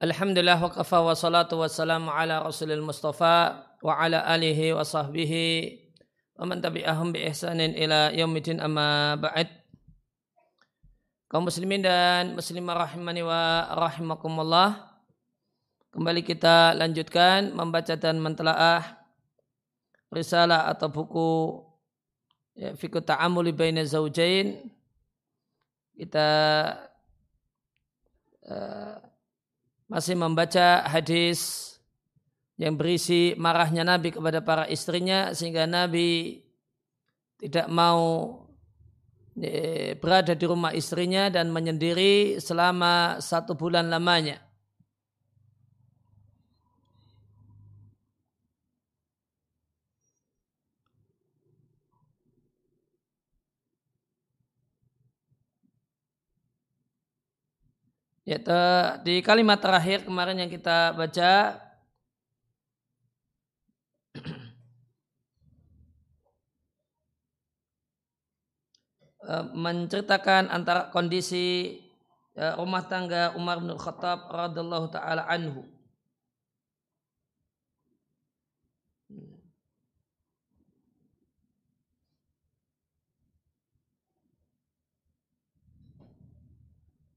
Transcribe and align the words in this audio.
Alhamdulillah 0.00 0.56
wa 0.56 0.72
kafa 0.72 1.04
wa 1.04 1.12
salatu 1.12 1.60
wa 1.60 1.68
salamu 1.68 2.08
ala 2.08 2.40
rasulil 2.40 2.80
mustafa 2.80 3.68
wa 3.84 4.00
ala 4.00 4.24
alihi 4.24 4.72
wa 4.72 4.80
sahbihi 4.80 5.76
wa 6.40 6.48
man 6.48 6.64
tabi'ahum 6.64 7.12
bi 7.12 7.20
ihsanin 7.28 7.76
ila 7.76 8.08
yaumidin 8.08 8.64
amma 8.64 9.20
ba'd. 9.20 9.44
Kaum 11.28 11.44
muslimin 11.44 11.84
dan 11.84 12.32
muslimah 12.32 12.80
rahimani 12.88 13.20
wa 13.20 13.68
rahimakumullah 13.76 14.88
kembali 15.92 16.24
kita 16.24 16.72
lanjutkan 16.80 17.52
membaca 17.52 17.92
dan 17.92 18.24
mentelaah 18.24 19.04
risalah 20.08 20.64
atau 20.72 20.88
buku 20.88 21.60
ya, 22.56 22.72
fikut 22.72 23.04
ta'amuli 23.04 23.52
baina 23.52 23.84
zaujain 23.84 24.64
kita 25.92 26.28
uh, 28.48 29.09
masih 29.90 30.14
membaca 30.14 30.86
hadis 30.86 31.74
yang 32.54 32.78
berisi 32.78 33.34
marahnya 33.34 33.82
Nabi 33.82 34.14
kepada 34.14 34.38
para 34.38 34.64
istrinya 34.70 35.34
sehingga 35.34 35.66
Nabi 35.66 36.38
tidak 37.42 37.66
mau 37.66 38.30
e, 39.34 39.96
berada 39.98 40.36
di 40.38 40.44
rumah 40.46 40.70
istrinya 40.70 41.26
dan 41.26 41.50
menyendiri 41.50 42.38
selama 42.38 43.18
satu 43.18 43.58
bulan 43.58 43.90
lamanya. 43.90 44.38
Yaitu 58.30 58.62
di 59.02 59.26
kalimat 59.26 59.58
terakhir 59.58 60.06
kemarin 60.06 60.38
yang 60.38 60.46
kita 60.46 60.94
baca 60.94 61.58
eh, 69.26 69.44
menceritakan 69.50 70.46
antara 70.46 70.94
kondisi 70.94 71.74
eh, 72.38 72.54
rumah 72.54 72.86
tangga 72.86 73.34
Umar 73.34 73.58
bin 73.58 73.74
Khattab 73.74 74.30
radhiallahu 74.30 74.94
taala 74.94 75.26
anhu. 75.26 75.66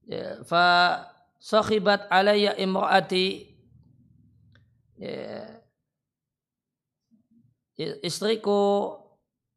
Ya, 0.08 0.42
fa 0.44 1.00
sahibat 1.40 2.08
alayya 2.08 2.56
imraati. 2.56 3.52
Ya, 4.96 5.60
istriku 8.00 8.94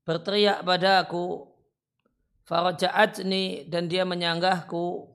berteriak 0.01 0.65
padaku 0.65 1.45
faraja'atni 2.47 3.67
dan 3.67 3.91
dia 3.91 4.07
menyanggahku. 4.07 5.13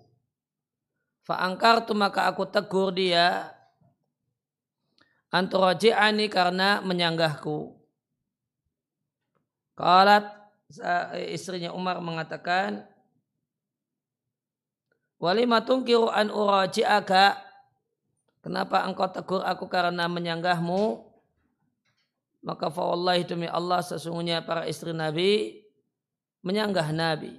Fa'angkartu 1.22 1.94
maka 1.94 2.26
aku 2.28 2.44
tegur 2.46 2.92
dia 2.92 3.50
anturaji'ani 5.32 6.28
karena 6.28 6.84
menyanggahku. 6.84 7.72
Kalat 9.72 10.28
istrinya 11.32 11.72
Umar 11.72 11.98
mengatakan 12.04 12.84
Walima 15.22 15.62
tungkiru 15.62 16.10
an. 16.10 16.34
Kenapa 18.42 18.82
engkau 18.82 19.06
tegur 19.06 19.38
aku 19.46 19.70
karena 19.70 20.10
menyanggahmu? 20.10 21.06
Maka 22.42 22.66
fawallahi 22.66 23.22
demi 23.22 23.46
Allah 23.46 23.86
sesungguhnya 23.86 24.42
para 24.42 24.66
istri 24.66 24.90
Nabi 24.90 25.62
menyanggah 26.42 26.90
Nabi. 26.90 27.38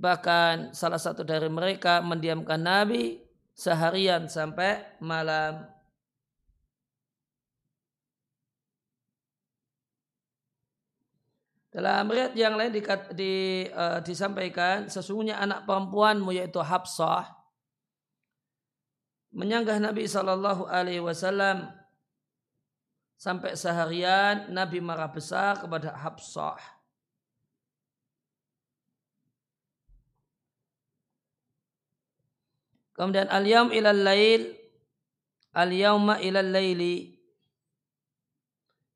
Bahkan 0.00 0.72
salah 0.72 0.96
satu 0.96 1.20
dari 1.28 1.52
mereka 1.52 2.00
mendiamkan 2.00 2.56
Nabi 2.56 3.20
seharian 3.52 4.32
sampai 4.32 4.96
malam. 5.04 5.68
Dalam 11.72 12.04
riwayat 12.12 12.36
yang 12.36 12.52
lain 12.52 12.68
di, 12.68 12.84
di, 13.16 13.32
uh, 13.72 14.04
disampaikan 14.04 14.92
sesungguhnya 14.92 15.40
anak 15.40 15.64
perempuanmu 15.64 16.28
yaitu 16.36 16.60
Habsah 16.60 17.32
menyanggah 19.32 19.80
Nabi 19.80 20.04
Shallallahu 20.04 20.68
Alaihi 20.68 21.00
Wasallam 21.00 21.72
sampai 23.16 23.56
seharian 23.56 24.52
Nabi 24.52 24.84
marah 24.84 25.08
besar 25.08 25.64
kepada 25.64 25.96
Habsah. 25.96 26.60
Kemudian 32.92 33.32
al-yaum 33.32 33.72
ilal 33.72 34.04
lail 34.04 34.52
al-yauma 35.56 36.20
ilal 36.20 36.52
laili 36.52 37.16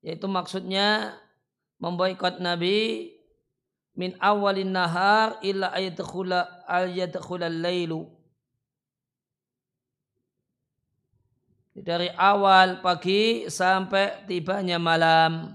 yaitu 0.05 0.29
maksudnya 0.29 1.17
memboikot 1.77 2.41
Nabi 2.41 3.13
min 3.97 4.13
awalin 4.21 4.73
nahar 4.73 5.41
illa 5.41 5.73
ayadkhula 5.73 6.69
al 6.69 6.93
yadkhulal 6.93 7.53
lailu 7.53 8.17
dari 11.77 12.09
awal 12.17 12.81
pagi 12.81 13.45
sampai 13.53 14.25
tibanya 14.25 14.81
malam. 14.81 15.53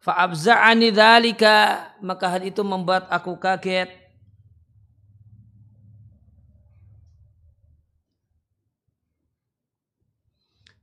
Fa'abza'ani 0.00 0.92
dzalika 0.92 1.56
maka 2.00 2.28
hal 2.28 2.44
itu 2.44 2.60
membuat 2.64 3.08
aku 3.08 3.36
kaget. 3.36 3.88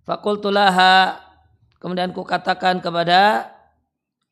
Fakultulaha 0.01 1.21
Kemudian 1.81 2.13
ku 2.13 2.21
katakan 2.21 2.77
kepada 2.77 3.49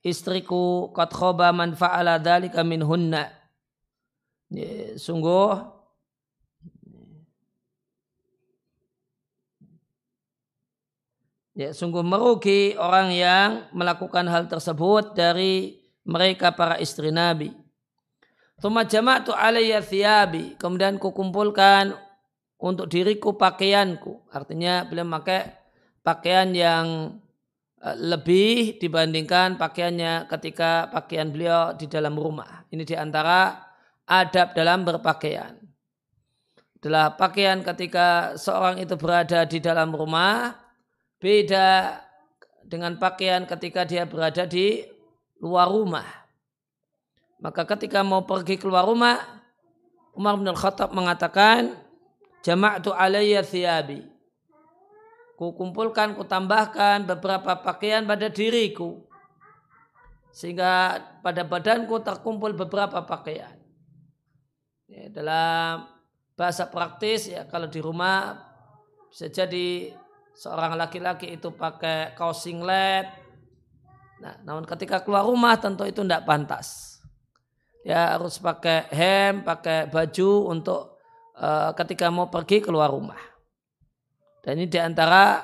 istriku 0.06 0.94
qad 0.94 1.10
khoba 1.10 1.50
man 1.50 1.74
fa'ala 1.74 2.22
dzalika 2.22 2.62
minhunna. 2.62 3.26
Ya, 4.54 4.94
sungguh 5.02 5.58
ya, 11.58 11.74
sungguh 11.74 12.06
merugi 12.06 12.78
orang 12.78 13.18
yang 13.18 13.50
melakukan 13.74 14.30
hal 14.30 14.46
tersebut 14.46 15.18
dari 15.18 15.82
mereka 16.06 16.54
para 16.54 16.78
istri 16.78 17.10
Nabi. 17.10 17.50
Tuma 18.62 18.86
jama'tu 18.86 19.34
alayya 19.34 19.82
thiyabi. 19.82 20.54
Kemudian 20.60 21.02
kukumpulkan 21.02 21.98
untuk 22.60 22.92
diriku 22.92 23.34
pakaianku. 23.40 24.28
Artinya 24.30 24.84
beliau 24.84 25.08
memakai 25.08 25.48
pakaian 26.04 26.52
yang 26.52 26.86
lebih 27.80 28.76
dibandingkan 28.76 29.56
pakaiannya 29.56 30.28
ketika 30.28 30.92
pakaian 30.92 31.32
beliau 31.32 31.72
di 31.72 31.88
dalam 31.88 32.20
rumah. 32.20 32.68
Ini 32.68 32.84
di 32.84 32.96
antara 32.96 33.56
adab 34.04 34.52
dalam 34.52 34.84
berpakaian. 34.84 35.56
Adalah 36.80 37.16
pakaian 37.16 37.64
ketika 37.64 38.36
seorang 38.36 38.80
itu 38.80 38.96
berada 38.96 39.44
di 39.48 39.60
dalam 39.60 39.92
rumah 39.92 40.56
beda 41.20 42.00
dengan 42.64 42.96
pakaian 42.96 43.44
ketika 43.48 43.84
dia 43.84 44.08
berada 44.08 44.44
di 44.48 44.84
luar 45.40 45.72
rumah. 45.72 46.08
Maka 47.40 47.64
ketika 47.64 48.04
mau 48.04 48.28
pergi 48.28 48.60
keluar 48.60 48.84
rumah, 48.84 49.16
Umar 50.12 50.36
bin 50.36 50.52
Khattab 50.52 50.92
mengatakan, 50.92 51.80
Jama'tu 52.44 52.92
alayya 52.92 53.44
thiyabi 53.44 54.19
ku 55.40 55.56
kumpulkan, 55.56 56.20
ku 56.20 56.28
tambahkan 56.28 57.08
beberapa 57.08 57.56
pakaian 57.64 58.04
pada 58.04 58.28
diriku. 58.28 59.08
Sehingga 60.36 61.00
pada 61.24 61.48
badanku 61.48 61.96
terkumpul 62.04 62.52
beberapa 62.52 63.00
pakaian. 63.08 63.56
Ya, 64.92 65.08
dalam 65.08 65.88
bahasa 66.36 66.68
praktis 66.68 67.32
ya 67.32 67.48
kalau 67.48 67.72
di 67.72 67.80
rumah 67.80 68.36
bisa 69.08 69.32
jadi 69.32 69.96
seorang 70.36 70.76
laki-laki 70.76 71.40
itu 71.40 71.56
pakai 71.56 72.20
kaos 72.20 72.44
singlet. 72.44 73.08
Nah, 74.20 74.36
namun 74.44 74.68
ketika 74.68 75.00
keluar 75.00 75.24
rumah 75.24 75.56
tentu 75.56 75.88
itu 75.88 76.04
tidak 76.04 76.28
pantas. 76.28 77.00
Ya 77.88 78.20
harus 78.20 78.36
pakai 78.44 78.92
hem, 78.92 79.40
pakai 79.40 79.88
baju 79.88 80.52
untuk 80.52 81.00
uh, 81.40 81.72
ketika 81.80 82.12
mau 82.12 82.28
pergi 82.28 82.60
keluar 82.60 82.92
rumah. 82.92 83.29
Dan 84.44 84.60
ini 84.60 84.68
di 84.72 84.80
antara 84.80 85.44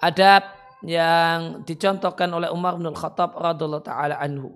adab 0.00 0.42
yang 0.84 1.64
dicontohkan 1.64 2.28
oleh 2.32 2.52
Umar 2.52 2.76
bin 2.76 2.88
Khattab 2.92 3.36
radhiallahu 3.36 3.84
taala 3.84 4.20
anhu. 4.20 4.52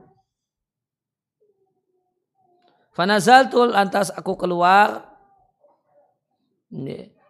Fanazaltul 2.92 3.72
lantas 3.72 4.10
aku 4.10 4.34
keluar 4.34 5.08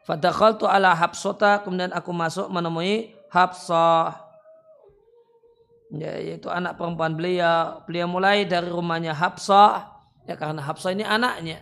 Fadakhaltu 0.08 0.64
ala 0.64 0.96
Habsota, 0.96 1.60
kemudian 1.60 1.92
aku 1.92 2.16
masuk 2.16 2.48
menemui 2.48 3.12
Habsah. 3.28 4.24
Ya, 5.92 6.16
yaitu 6.16 6.48
anak 6.48 6.80
perempuan 6.80 7.12
beliau. 7.12 7.84
Beliau 7.84 8.08
mulai 8.08 8.48
dari 8.48 8.72
rumahnya 8.72 9.12
Habsah, 9.12 9.84
ya 10.24 10.32
karena 10.40 10.64
Habsah 10.64 10.96
ini 10.96 11.04
anaknya. 11.04 11.60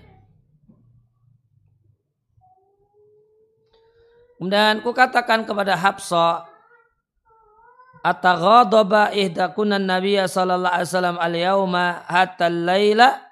Kemudian 4.37 4.85
ku 4.85 4.93
katakan 4.93 5.49
kepada 5.49 5.77
Habsah, 5.77 6.45
Ataghadaba 8.07 9.11
ihdakunan 9.11 9.83
Nabiya 9.83 10.31
sallallahu 10.31 10.71
alaihi 10.71 10.89
wasallam 10.95 11.19
al-yauma 11.19 12.07
hatta 12.07 12.47
laila 12.47 13.27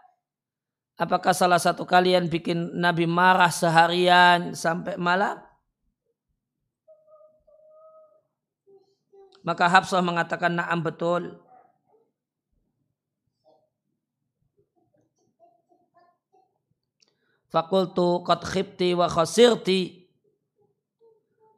Apakah 0.95 1.35
salah 1.35 1.59
satu 1.59 1.83
kalian 1.83 2.31
bikin 2.31 2.79
Nabi 2.79 3.03
marah 3.03 3.51
seharian 3.51 4.55
sampai 4.55 4.95
malam? 4.95 5.43
Maka 9.43 9.67
Hafsah 9.67 9.99
mengatakan 10.07 10.55
na'am 10.55 10.87
betul. 10.87 11.35
Fakultu 17.51 18.23
qad 18.23 18.47
khibti 18.47 18.95
wa 18.95 19.11
khasirti. 19.11 20.04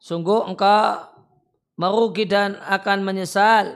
Sungguh 0.07 0.47
engkau 0.47 1.03
merugi 1.75 2.23
dan 2.23 2.55
akan 2.63 3.03
menyesal. 3.03 3.75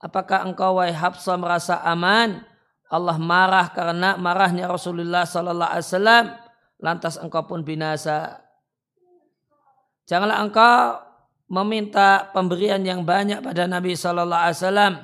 Apakah 0.00 0.48
engkau 0.48 0.80
wahai 0.80 0.96
Hafsah 0.96 1.36
merasa 1.36 1.76
aman? 1.84 2.40
Allah 2.88 3.20
marah 3.20 3.68
karena 3.76 4.16
marahnya 4.16 4.64
Rasulullah 4.64 5.28
Sallallahu 5.28 5.68
Alaihi 5.68 5.84
Wasallam, 5.92 6.24
lantas 6.80 7.20
engkau 7.20 7.44
pun 7.44 7.60
binasa. 7.60 8.40
Janganlah 10.08 10.40
engkau 10.40 11.04
meminta 11.52 12.32
pemberian 12.32 12.80
yang 12.80 13.04
banyak 13.04 13.44
pada 13.44 13.68
Nabi 13.68 13.92
Sallallahu 13.92 14.40
Alaihi 14.40 14.56
Wasallam 14.56 14.94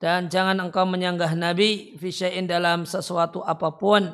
dan 0.00 0.32
jangan 0.32 0.60
engkau 0.60 0.88
menyanggah 0.88 1.36
Nabi 1.36 1.96
fisyain 2.00 2.48
dalam 2.48 2.88
sesuatu 2.88 3.44
apa 3.44 3.76
pun 3.76 4.12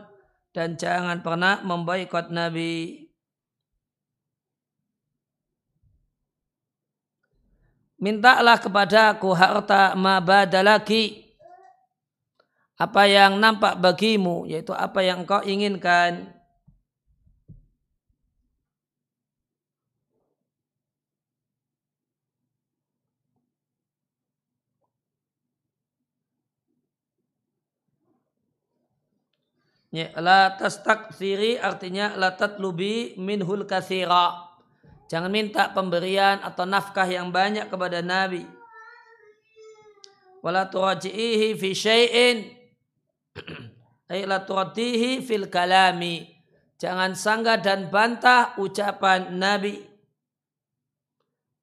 dan 0.51 0.75
jangan 0.75 1.23
pernah 1.23 1.63
memboikot 1.63 2.31
Nabi. 2.31 3.06
Mintalah 8.07 8.63
kepada 8.63 9.19
aku 9.19 9.35
harta 9.35 9.99
ma 9.99 10.23
badalaki 10.23 11.27
apa 12.79 13.03
yang 13.11 13.35
nampak 13.43 13.75
bagimu 13.83 14.47
yaitu 14.47 14.71
apa 14.71 15.03
yang 15.03 15.27
engkau 15.27 15.43
inginkan 15.43 16.31
Ya, 29.91 30.13
la 30.21 30.53
tastakfiri 30.55 31.57
artinya 31.57 32.13
la 32.21 32.37
tatlubi 32.37 33.17
minhul 33.17 33.65
kathira. 33.65 34.46
Jangan 35.07 35.31
minta 35.31 35.71
pemberian 35.71 36.43
atau 36.43 36.67
nafkah 36.67 37.07
yang 37.07 37.31
banyak 37.31 37.71
kepada 37.71 38.03
Nabi. 38.03 38.43
Wala 40.43 40.67
turaji'ihi 40.71 41.59
fi 41.59 41.69
syai'in 41.75 42.39
la 44.31 44.39
turadihi 44.47 45.23
fil 45.23 45.51
kalami. 45.51 46.27
Jangan 46.77 47.17
sanggah 47.17 47.59
dan 47.59 47.89
bantah 47.89 48.55
ucapan 48.61 49.33
Nabi. 49.33 49.81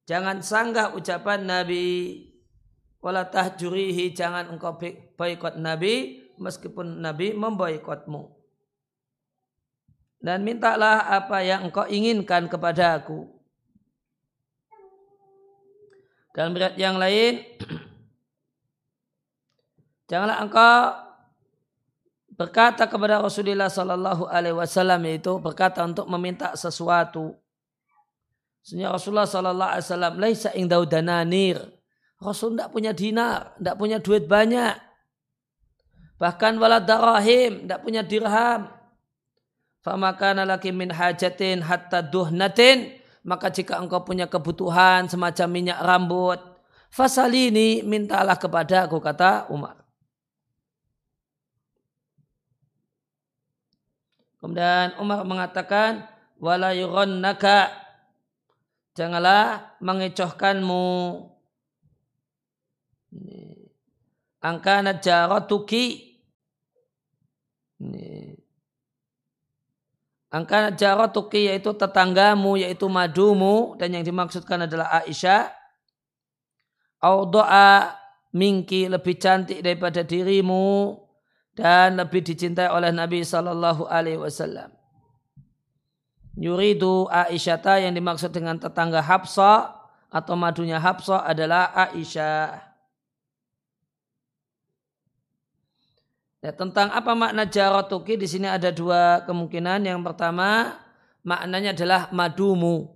Jangan 0.04 0.42
sanggah 0.42 0.92
ucapan 0.92 1.46
Nabi. 1.46 1.86
Wala 2.98 3.30
tahjurihi. 3.30 4.12
Jangan 4.12 4.50
engkau 4.50 4.76
boikot 5.16 5.56
Nabi. 5.56 6.26
Meskipun 6.34 6.98
Nabi 6.98 7.30
memboikotmu. 7.30 8.34
Dan 10.18 10.42
mintalah 10.42 11.14
apa 11.14 11.46
yang 11.46 11.70
engkau 11.70 11.86
inginkan 11.86 12.50
kepada 12.50 12.98
aku. 12.98 13.33
Dalam 16.34 16.50
berat 16.50 16.74
yang 16.74 16.98
lain. 16.98 17.46
Janganlah 20.10 20.42
engkau 20.42 20.78
berkata 22.34 22.90
kepada 22.90 23.22
Rasulullah 23.22 23.70
Sallallahu 23.70 24.26
Alaihi 24.26 24.58
Wasallam 24.58 24.98
yaitu 25.06 25.38
berkata 25.38 25.86
untuk 25.86 26.10
meminta 26.10 26.58
sesuatu. 26.58 27.38
Sebenarnya 28.66 28.98
Rasulullah 28.98 29.30
Sallallahu 29.30 29.72
Alaihi 29.78 29.86
Wasallam 29.86 30.14
laisa 30.18 30.50
ingdau 30.58 30.82
dananir. 30.82 31.62
Rasul 32.18 32.58
tidak 32.58 32.74
punya 32.74 32.90
dinar, 32.90 33.54
tidak 33.60 33.76
punya 33.78 33.98
duit 34.02 34.26
banyak. 34.26 34.74
Bahkan 36.18 36.56
walad 36.56 36.88
darahim, 36.88 37.66
tidak 37.66 37.80
punya 37.84 38.02
dirham. 38.02 38.72
Famakana 39.84 40.48
laki 40.48 40.72
min 40.72 40.88
hajatin 40.88 41.60
hatta 41.60 42.00
duhnatin. 42.00 43.03
Maka 43.24 43.48
jika 43.48 43.80
engkau 43.80 44.04
punya 44.04 44.28
kebutuhan 44.28 45.08
semacam 45.08 45.48
minyak 45.48 45.80
rambut. 45.80 46.40
Fasalini 46.92 47.82
mintalah 47.82 48.36
kepada 48.36 48.86
aku 48.86 49.00
kata 49.00 49.48
Umar. 49.50 49.82
Kemudian 54.38 55.00
Umar 55.00 55.24
mengatakan 55.24 56.04
wala 56.36 56.76
yurannaka 56.76 57.72
janganlah 58.92 59.72
mengecohkanmu 59.80 60.84
angkana 64.44 65.00
jaratuki 65.00 66.20
angkana 70.34 70.74
jaratuki 70.74 71.46
yaitu 71.46 71.70
tetanggamu 71.78 72.58
yaitu 72.58 72.90
madumu 72.90 73.78
dan 73.78 73.94
yang 73.94 74.02
dimaksudkan 74.02 74.66
adalah 74.66 74.90
Aisyah 75.06 75.54
au 77.06 77.30
doa 77.30 77.94
mingki 78.34 78.90
lebih 78.90 79.14
cantik 79.22 79.62
daripada 79.62 80.02
dirimu 80.02 80.98
dan 81.54 81.94
lebih 81.94 82.26
dicintai 82.26 82.66
oleh 82.66 82.90
Nabi 82.90 83.22
Shallallahu 83.22 83.86
Alaihi 83.86 84.18
Wasallam. 84.18 84.74
Yuridu 86.34 87.06
Aisyata 87.06 87.78
yang 87.78 87.94
dimaksud 87.94 88.34
dengan 88.34 88.58
tetangga 88.58 88.98
Habsa 88.98 89.70
atau 90.10 90.34
madunya 90.34 90.82
Habsa 90.82 91.22
adalah 91.22 91.70
Aisyah. 91.70 92.73
Ya, 96.44 96.52
tentang 96.52 96.92
apa 96.92 97.16
makna 97.16 97.48
jaratuki 97.48 98.20
di 98.20 98.28
sini 98.28 98.44
ada 98.44 98.68
dua 98.68 99.24
kemungkinan. 99.24 99.80
Yang 99.80 100.04
pertama 100.04 100.76
maknanya 101.24 101.72
adalah 101.72 102.12
madumu. 102.12 102.92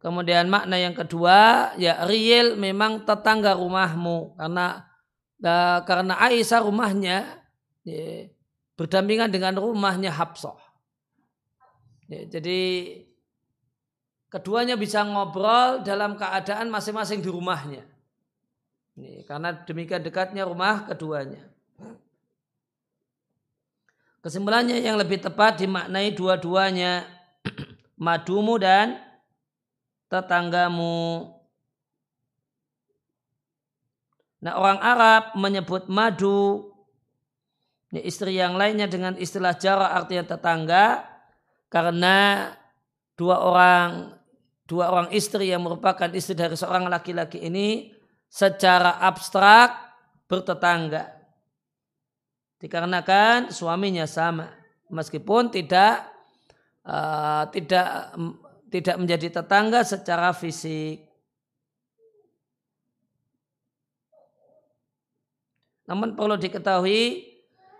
Kemudian 0.00 0.48
makna 0.48 0.80
yang 0.80 0.96
kedua, 0.96 1.68
ya 1.76 2.08
real 2.08 2.56
memang 2.56 3.04
tetangga 3.04 3.52
rumahmu 3.60 4.40
karena 4.40 4.88
uh, 5.44 5.84
karena 5.84 6.16
Aisyah 6.16 6.64
rumahnya 6.64 7.44
ya, 7.84 8.24
berdampingan 8.72 9.28
dengan 9.28 9.52
rumahnya 9.60 10.08
Habsah. 10.16 10.56
Ya, 12.08 12.24
jadi 12.24 12.60
keduanya 14.32 14.80
bisa 14.80 15.04
ngobrol 15.04 15.84
dalam 15.84 16.16
keadaan 16.16 16.72
masing-masing 16.72 17.20
di 17.20 17.28
rumahnya. 17.28 17.97
Ini, 18.98 19.22
karena 19.22 19.54
demikian 19.54 20.02
dekatnya 20.02 20.42
rumah 20.42 20.90
keduanya. 20.90 21.38
Kesimpulannya 24.18 24.82
yang 24.82 24.98
lebih 24.98 25.22
tepat 25.22 25.62
dimaknai 25.62 26.10
dua-duanya 26.18 27.06
madumu 28.02 28.58
dan 28.58 28.98
tetanggamu. 30.10 31.30
Nah 34.42 34.58
orang 34.58 34.82
Arab 34.82 35.22
menyebut 35.38 35.86
madu 35.86 36.74
ini 37.94 38.02
istri 38.02 38.34
yang 38.34 38.58
lainnya 38.58 38.90
dengan 38.90 39.14
istilah 39.14 39.54
jarak 39.54 39.94
artinya 39.94 40.34
tetangga 40.34 41.06
karena 41.70 42.50
dua 43.14 43.46
orang 43.46 44.18
dua 44.68 44.90
orang 44.92 45.08
istri 45.14 45.54
yang 45.54 45.64
merupakan 45.64 46.10
istri 46.12 46.36
dari 46.36 46.52
seorang 46.52 46.90
laki-laki 46.90 47.40
ini 47.40 47.97
secara 48.28 49.00
abstrak 49.00 49.74
bertetangga. 50.28 51.16
Dikarenakan 52.60 53.50
suaminya 53.50 54.04
sama. 54.04 54.52
Meskipun 54.92 55.52
tidak 55.52 56.04
uh, 56.84 57.48
tidak 57.52 58.12
tidak 58.68 58.96
menjadi 59.00 59.40
tetangga 59.40 59.80
secara 59.84 60.32
fisik. 60.36 61.08
Namun 65.88 66.12
perlu 66.12 66.36
diketahui 66.36 67.24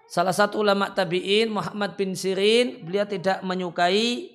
salah 0.09 0.33
satu 0.33 0.65
ulama 0.65 0.89
tabi'in 0.97 1.53
Muhammad 1.53 2.01
bin 2.01 2.17
Sirin 2.17 2.89
beliau 2.89 3.05
tidak 3.05 3.45
menyukai 3.45 4.33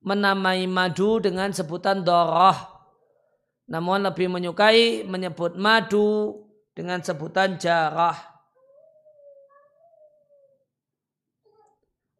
menamai 0.00 0.64
madu 0.64 1.20
dengan 1.20 1.52
sebutan 1.52 2.00
doroh 2.00 2.71
namun 3.72 4.04
lebih 4.04 4.28
menyukai 4.28 5.00
menyebut 5.08 5.56
madu 5.56 6.44
dengan 6.76 7.00
sebutan 7.00 7.56
jarah. 7.56 8.12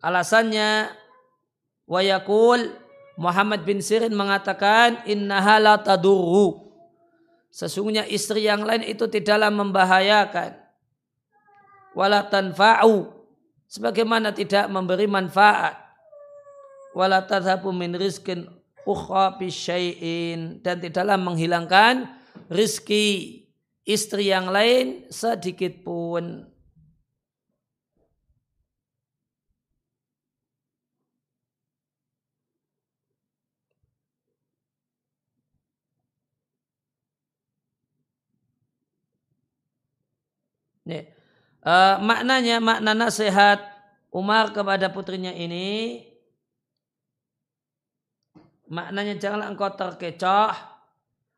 Alasannya 0.01 0.97
wayakul 1.85 2.73
Muhammad 3.21 3.69
bin 3.69 3.85
Sirin 3.85 4.17
mengatakan 4.17 5.05
innaha 5.05 5.61
la 5.61 5.77
tadurru. 5.77 6.73
Sesungguhnya 7.53 8.09
istri 8.09 8.49
yang 8.49 8.65
lain 8.65 8.89
itu 8.89 9.05
tidaklah 9.05 9.53
membahayakan. 9.53 10.57
Wala 11.93 12.33
tanfa'u. 12.33 13.13
Sebagaimana 13.69 14.33
tidak 14.33 14.73
memberi 14.73 15.05
manfaat. 15.05 15.77
Wala 16.97 17.21
tadhabu 17.29 17.77
min 17.77 17.93
rizkin 17.93 18.49
dan 20.63 20.77
tidaklah 20.83 21.19
menghilangkan 21.19 22.11
rizki 22.51 23.39
istri 23.87 24.31
yang 24.31 24.51
lain 24.51 25.07
sedikit 25.11 25.83
pun. 25.83 26.51
Nih, 40.83 41.07
Uh, 41.63 41.95
maknanya 42.03 42.59
makna 42.59 42.91
nasihat 42.91 43.63
Umar 44.11 44.51
kepada 44.51 44.91
putrinya 44.91 45.31
ini 45.31 46.03
maknanya 48.69 49.19
janganlah 49.19 49.49
engkau 49.51 49.71
terkecoh 49.73 50.53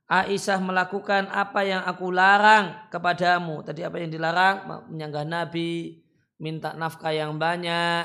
Aisyah 0.04 0.61
melakukan 0.61 1.33
apa 1.33 1.64
yang 1.64 1.81
aku 1.81 2.12
larang 2.12 2.76
kepadamu. 2.93 3.64
Tadi 3.64 3.81
apa 3.88 3.97
yang 3.97 4.12
dilarang? 4.12 4.69
Menyanggah 4.93 5.25
Nabi, 5.25 5.97
minta 6.37 6.76
nafkah 6.76 7.09
yang 7.09 7.40
banyak, 7.40 8.04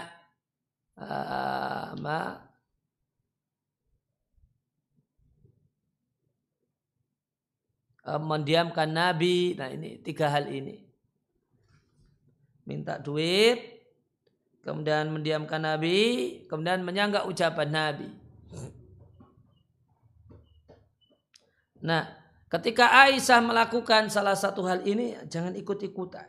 uh, 0.95 1.91
mendiamkan 8.15 8.89
Nabi. 8.95 9.59
Nah 9.59 9.67
ini 9.67 9.99
tiga 9.99 10.31
hal 10.31 10.47
ini 10.47 10.89
minta 12.69 13.01
duit, 13.01 13.81
kemudian 14.61 15.09
mendiamkan 15.09 15.57
Nabi, 15.57 15.97
kemudian 16.45 16.85
menyanggah 16.85 17.25
ucapan 17.25 17.69
Nabi. 17.73 18.09
Nah, 21.85 22.07
ketika 22.51 22.91
Aisyah 23.07 23.39
melakukan 23.43 24.11
salah 24.11 24.35
satu 24.35 24.65
hal 24.67 24.83
ini, 24.83 25.15
jangan 25.27 25.55
ikut-ikutan. 25.55 26.27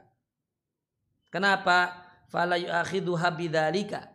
Kenapa? 1.30 1.94
Fala 2.30 2.58
yu'akhiduha 2.58 3.28
bidzalika. 3.34 4.06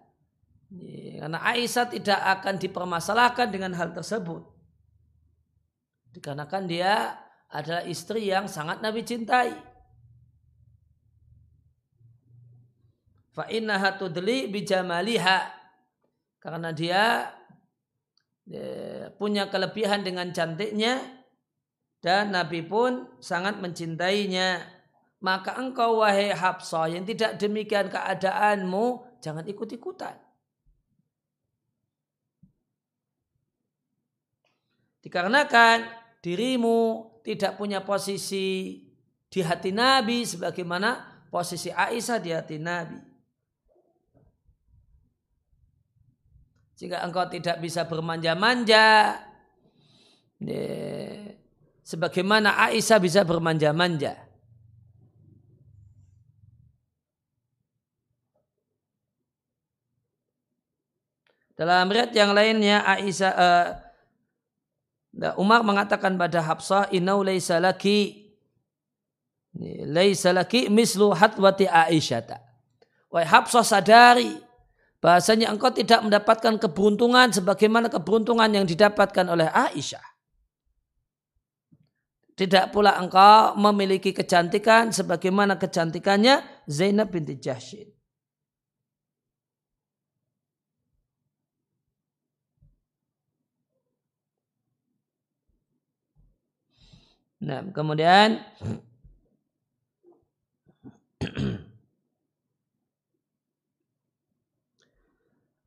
Karena 1.19 1.39
Aisyah 1.43 1.87
tidak 1.91 2.19
akan 2.39 2.55
dipermasalahkan 2.59 3.47
dengan 3.51 3.75
hal 3.75 3.91
tersebut. 3.95 4.43
Dikarenakan 6.15 6.63
dia 6.67 7.19
adalah 7.51 7.83
istri 7.87 8.31
yang 8.31 8.47
sangat 8.47 8.79
Nabi 8.79 9.03
cintai. 9.03 9.75
fa 13.35 13.51
innaha 13.51 13.99
tudli 13.99 14.47
bijamaliha 14.47 15.51
karena 16.39 16.71
dia 16.71 17.35
ya, 18.47 19.11
punya 19.19 19.51
kelebihan 19.51 20.07
dengan 20.07 20.31
cantiknya 20.31 21.03
dan 22.03 22.35
Nabi 22.35 22.61
pun 22.65 23.07
sangat 23.19 23.59
mencintainya. 23.59 24.61
Maka 25.23 25.57
engkau 25.57 26.05
wahai 26.05 26.29
Habsah 26.29 26.91
yang 26.91 27.01
tidak 27.07 27.41
demikian 27.41 27.89
keadaanmu 27.89 29.17
jangan 29.23 29.41
ikut-ikutan. 29.49 30.13
Dikarenakan 35.01 35.85
dirimu 36.21 37.09
tidak 37.25 37.57
punya 37.57 37.81
posisi 37.81 38.81
di 39.29 39.39
hati 39.41 39.73
Nabi 39.73 40.25
sebagaimana 40.25 41.25
posisi 41.29 41.73
Aisyah 41.73 42.17
di 42.21 42.29
hati 42.33 42.57
Nabi. 42.61 42.99
Jika 46.75 47.01
engkau 47.07 47.25
tidak 47.31 47.61
bisa 47.63 47.87
bermanja-manja, 47.87 49.15
sebagaimana 51.85 52.57
Aisyah 52.65 52.97
bisa 52.97 53.21
bermanja-manja. 53.21 54.25
Dalam 61.55 61.87
riwayat 61.87 62.11
yang 62.11 62.35
lainnya 62.35 62.83
Aisyah 62.83 63.31
uh, 63.31 63.79
Umar 65.39 65.63
mengatakan 65.63 66.19
pada 66.19 66.43
Hafsah 66.43 66.91
inau 66.91 67.23
laisa 67.23 67.63
laki 67.63 68.27
laisa 69.87 70.35
laki 70.35 70.67
mislu 70.67 71.15
hatwati 71.15 71.71
Aisyah. 71.71 72.43
Wahai 73.07 73.23
Hafsah 73.23 73.63
sadari 73.63 74.35
bahasanya 74.99 75.47
engkau 75.47 75.71
tidak 75.71 76.03
mendapatkan 76.03 76.59
keberuntungan 76.59 77.31
sebagaimana 77.31 77.87
keberuntungan 77.87 78.51
yang 78.51 78.67
didapatkan 78.67 79.23
oleh 79.23 79.47
Aisyah. 79.47 80.14
Tidak 82.35 82.75
pula 82.75 82.99
engkau 82.99 83.55
memiliki 83.55 84.11
kecantikan 84.11 84.91
sebagaimana 84.91 85.55
kecantikannya 85.55 86.43
Zainab 86.67 87.07
binti 87.15 87.39
Jahsyin. 87.39 87.87
Nah, 97.45 97.61
kemudian 97.71 98.43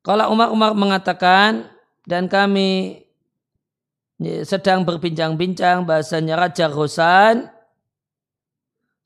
Kalau 0.08 0.32
Umar-Umar 0.32 0.72
mengatakan 0.72 1.68
dan 2.08 2.32
kami 2.32 3.04
sedang 4.18 4.82
berbincang-bincang 4.82 5.86
bahasanya 5.86 6.34
Raja 6.34 6.66
Rosan 6.66 7.46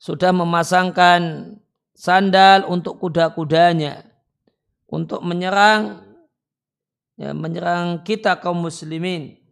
sudah 0.01 0.33
memasangkan 0.33 1.53
sandal 1.93 2.65
untuk 2.65 2.97
kuda-kudanya 2.97 4.09
untuk 4.89 5.21
menyerang 5.21 6.01
ya, 7.13 7.29
menyerang 7.37 8.01
kita 8.01 8.41
kaum 8.41 8.65
muslimin 8.65 9.42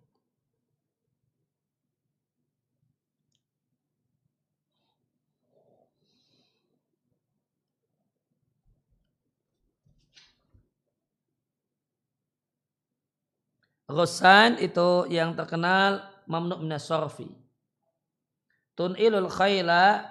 Ghussan 13.92 14.56
itu 14.64 15.12
yang 15.12 15.36
terkenal 15.36 16.00
mamnu 16.24 16.64
minas 16.64 16.88
sorfi. 16.88 17.28
Tun'ilul 18.80 19.28
khayla 19.28 20.08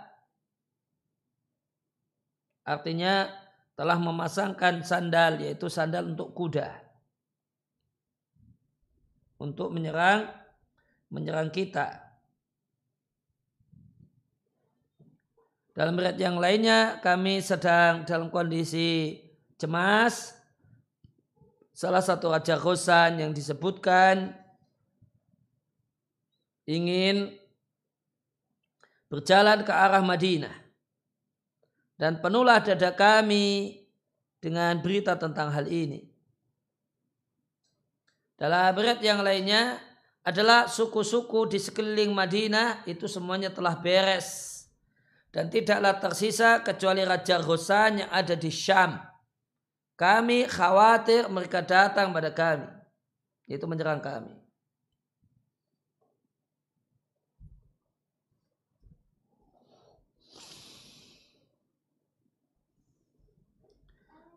artinya 2.68 3.32
telah 3.72 3.96
memasangkan 3.96 4.84
sandal 4.84 5.40
yaitu 5.40 5.72
sandal 5.72 6.12
untuk 6.12 6.36
kuda 6.36 6.68
untuk 9.40 9.72
menyerang 9.72 10.28
menyerang 11.08 11.48
kita. 11.48 12.04
Dalam 15.72 15.96
riwayat 15.96 16.20
yang 16.20 16.36
lainnya 16.36 17.00
kami 17.00 17.40
sedang 17.40 18.04
dalam 18.04 18.28
kondisi 18.28 19.16
cemas 19.56 20.39
salah 21.74 22.02
satu 22.04 22.30
raja 22.30 22.54
Khosan 22.58 23.22
yang 23.22 23.32
disebutkan 23.34 24.34
ingin 26.68 27.34
berjalan 29.10 29.66
ke 29.66 29.72
arah 29.74 30.02
Madinah. 30.04 30.54
Dan 32.00 32.22
penuhlah 32.24 32.64
dada 32.64 32.96
kami 32.96 33.76
dengan 34.40 34.80
berita 34.80 35.20
tentang 35.20 35.52
hal 35.52 35.68
ini. 35.68 36.08
Dalam 38.40 38.72
berat 38.72 39.04
yang 39.04 39.20
lainnya 39.20 39.76
adalah 40.24 40.64
suku-suku 40.64 41.44
di 41.52 41.60
sekeliling 41.60 42.16
Madinah 42.16 42.88
itu 42.88 43.04
semuanya 43.04 43.52
telah 43.52 43.76
beres. 43.76 44.56
dan 45.30 45.46
tidaklah 45.46 45.94
tersisa 46.02 46.58
kecuali 46.58 47.06
Raja 47.06 47.38
Ghussan 47.38 48.02
yang 48.02 48.10
ada 48.10 48.34
di 48.34 48.50
Syam. 48.50 48.98
Kami 50.00 50.48
khawatir 50.48 51.28
mereka 51.28 51.60
datang 51.60 52.08
pada 52.08 52.32
kami. 52.32 52.64
Itu 53.44 53.68
menyerang 53.68 54.00
kami. 54.00 54.32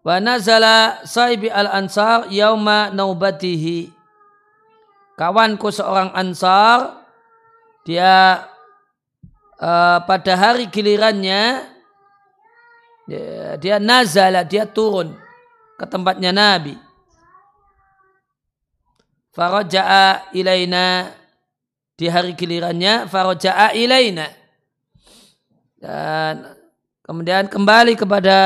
Wa 0.04 0.20
nazala 0.20 1.00
saibi 1.08 1.48
al-ansar 1.48 2.28
yauma 2.28 2.92
naubatihi. 2.92 3.88
Kawanku 5.16 5.72
seorang 5.72 6.12
ansar, 6.12 7.08
dia 7.88 8.44
uh, 9.64 10.04
pada 10.04 10.34
hari 10.36 10.68
gilirannya, 10.68 11.72
dia, 13.08 13.56
dia 13.56 13.78
nazala, 13.80 14.44
dia 14.44 14.68
turun 14.68 15.23
ke 15.80 15.86
tempatnya 15.90 16.32
Nabi. 16.32 16.76
Faraja'a 19.34 20.30
ilaina 20.38 21.10
di 21.98 22.06
hari 22.06 22.38
gilirannya 22.38 23.10
faraja'a 23.10 23.74
ilaina 23.74 24.30
dan 25.84 26.56
kemudian 27.04 27.50
kembali 27.50 27.98
kepada 28.00 28.40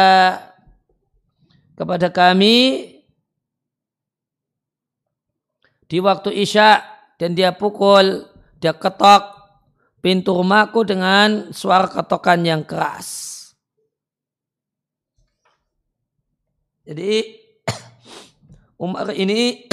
kepada 1.78 2.08
kami 2.10 2.98
di 5.86 5.98
waktu 6.02 6.34
Isya 6.34 6.82
dan 7.22 7.38
dia 7.38 7.54
pukul, 7.54 8.26
dia 8.58 8.74
ketok 8.74 9.38
pintu 10.02 10.34
rumahku 10.34 10.82
dengan 10.84 11.54
suara 11.54 11.86
ketokan 11.86 12.42
yang 12.42 12.66
keras. 12.66 13.37
Jadi 16.88 17.36
Umar 18.86 19.12
ini 19.12 19.67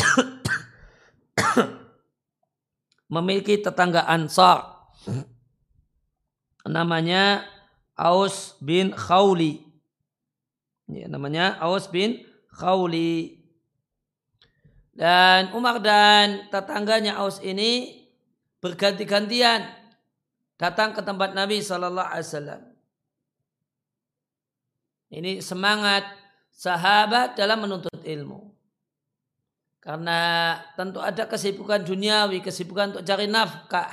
memiliki 3.14 3.62
tetangga 3.62 4.02
Ansar 4.10 4.74
namanya 6.66 7.44
Aus 7.94 8.56
bin 8.58 8.90
Khawli. 8.90 9.62
Ya, 10.90 11.06
namanya 11.06 11.60
Aus 11.62 11.86
bin 11.88 12.24
Khawli. 12.50 13.38
Dan 14.94 15.54
Umar 15.54 15.78
dan 15.82 16.48
tetangganya 16.50 17.18
Aus 17.22 17.42
ini 17.42 18.02
berganti-gantian 18.62 19.66
datang 20.56 20.94
ke 20.94 21.02
tempat 21.02 21.34
Nabi 21.34 21.60
Shallallahu 21.60 22.10
Alaihi 22.10 22.26
Wasallam. 22.30 22.62
Ini 25.14 25.32
semangat 25.44 26.02
sahabat 26.54 27.34
dalam 27.34 27.66
menuntut 27.66 28.00
ilmu. 28.06 28.54
Karena 29.82 30.56
tentu 30.78 31.04
ada 31.04 31.28
kesibukan 31.28 31.84
duniawi, 31.84 32.40
kesibukan 32.40 32.96
untuk 32.96 33.04
cari 33.04 33.28
nafkah. 33.28 33.92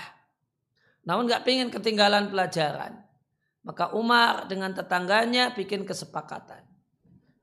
Namun 1.04 1.28
nggak 1.28 1.44
pengen 1.44 1.68
ketinggalan 1.68 2.32
pelajaran. 2.32 3.04
Maka 3.68 3.92
Umar 3.92 4.48
dengan 4.48 4.72
tetangganya 4.72 5.52
bikin 5.52 5.84
kesepakatan. 5.84 6.64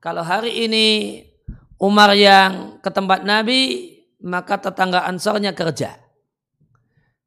Kalau 0.01 0.25
hari 0.25 0.65
ini 0.65 0.87
Umar 1.77 2.17
yang 2.17 2.81
ke 2.81 2.89
tempat 2.89 3.23
Nabi, 3.27 3.93
maka 4.25 4.57
tetangga 4.59 5.05
Ansarnya 5.05 5.53
kerja. 5.53 5.95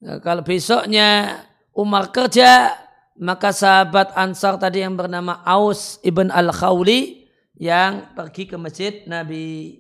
Nah, 0.02 0.18
kalau 0.18 0.42
besoknya 0.42 1.40
Umar 1.72 2.10
kerja, 2.10 2.74
maka 3.22 3.54
sahabat 3.54 4.12
Ansar 4.18 4.58
tadi 4.58 4.82
yang 4.82 4.98
bernama 4.98 5.46
Aus 5.46 6.02
ibn 6.02 6.34
al-Khawli 6.34 7.21
yang 7.62 8.10
pergi 8.18 8.50
ke 8.50 8.58
masjid 8.58 9.06
Nabi. 9.06 9.78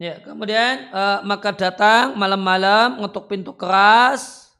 Ya, 0.00 0.16
kemudian 0.24 0.90
uh, 0.90 1.20
maka 1.22 1.52
datang 1.54 2.16
malam-malam 2.18 2.98
untuk 3.04 3.30
pintu 3.30 3.54
keras. 3.54 4.50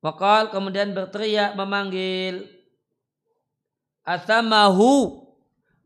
Wakal 0.00 0.48
kemudian 0.50 0.96
berteriak 0.96 1.52
memanggil 1.54 2.59
Atamahu 4.04 5.20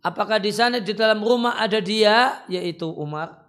Apakah 0.04 0.36
di 0.36 0.52
sana 0.52 0.84
di 0.84 0.92
dalam 0.92 1.24
rumah 1.24 1.56
ada 1.56 1.80
dia 1.80 2.44
yaitu 2.44 2.84
Umar? 2.92 3.40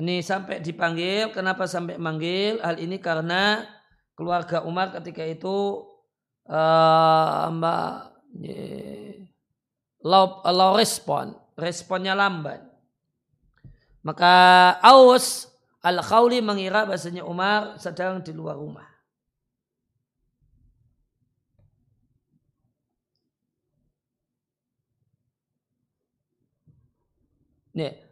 Ini 0.00 0.24
sampai 0.24 0.64
dipanggil. 0.64 1.28
Kenapa 1.28 1.68
sampai 1.68 2.00
manggil? 2.00 2.56
Hal 2.64 2.80
ini 2.80 2.96
karena 2.96 3.68
keluarga 4.16 4.64
Umar 4.64 4.96
ketika 4.96 5.20
itu 5.20 5.84
uh, 6.48 7.52
Mbak 7.52 7.92
low 10.08 10.72
respon, 10.80 11.36
responnya 11.60 12.16
lambat. 12.16 12.64
Maka 14.00 14.32
Aus 14.80 15.52
Al-Khawli 15.84 16.40
mengira 16.40 16.88
bahasanya 16.88 17.28
Umar 17.28 17.76
sedang 17.76 18.24
di 18.24 18.32
luar 18.32 18.56
rumah. 18.56 18.90
Nih, 27.69 27.69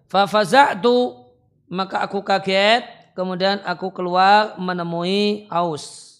fafaza'tu 0.08 1.28
maka 1.68 2.00
aku 2.04 2.24
kaget, 2.24 3.12
kemudian 3.12 3.60
aku 3.64 3.92
keluar 3.92 4.56
menemui 4.56 5.44
Aus. 5.52 6.16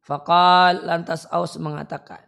Fakal 0.00 0.86
lantas 0.86 1.28
Aus 1.28 1.60
mengatakan, 1.60 2.24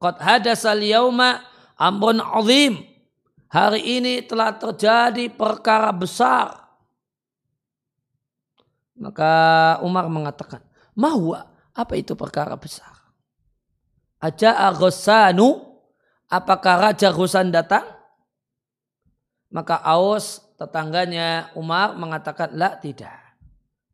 Qad 0.00 0.16
hadasal 0.16 0.80
yauma 0.80 1.44
amrun 1.76 2.24
azim. 2.24 2.88
Hari 3.52 4.00
ini 4.00 4.24
telah 4.24 4.56
terjadi 4.56 5.28
perkara 5.28 5.92
besar. 5.92 6.56
Maka 8.96 9.32
Umar 9.84 10.08
mengatakan, 10.08 10.64
Mahwa, 10.96 11.44
apa 11.76 11.94
itu 12.00 12.16
perkara 12.16 12.56
besar? 12.56 12.99
Aja 14.20 14.68
agosanu, 14.68 15.80
apakah 16.28 16.92
Raja 16.92 17.08
Ghussan 17.08 17.48
datang? 17.48 17.88
Maka 19.48 19.80
Aus, 19.80 20.44
tetangganya 20.60 21.50
Umar 21.56 21.96
mengatakan, 21.96 22.52
La 22.52 22.76
tidak. 22.76 23.16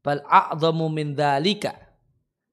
Bal 0.03 0.23
a'zamu 0.27 0.87
min 0.91 1.15
dhalika 1.15 1.87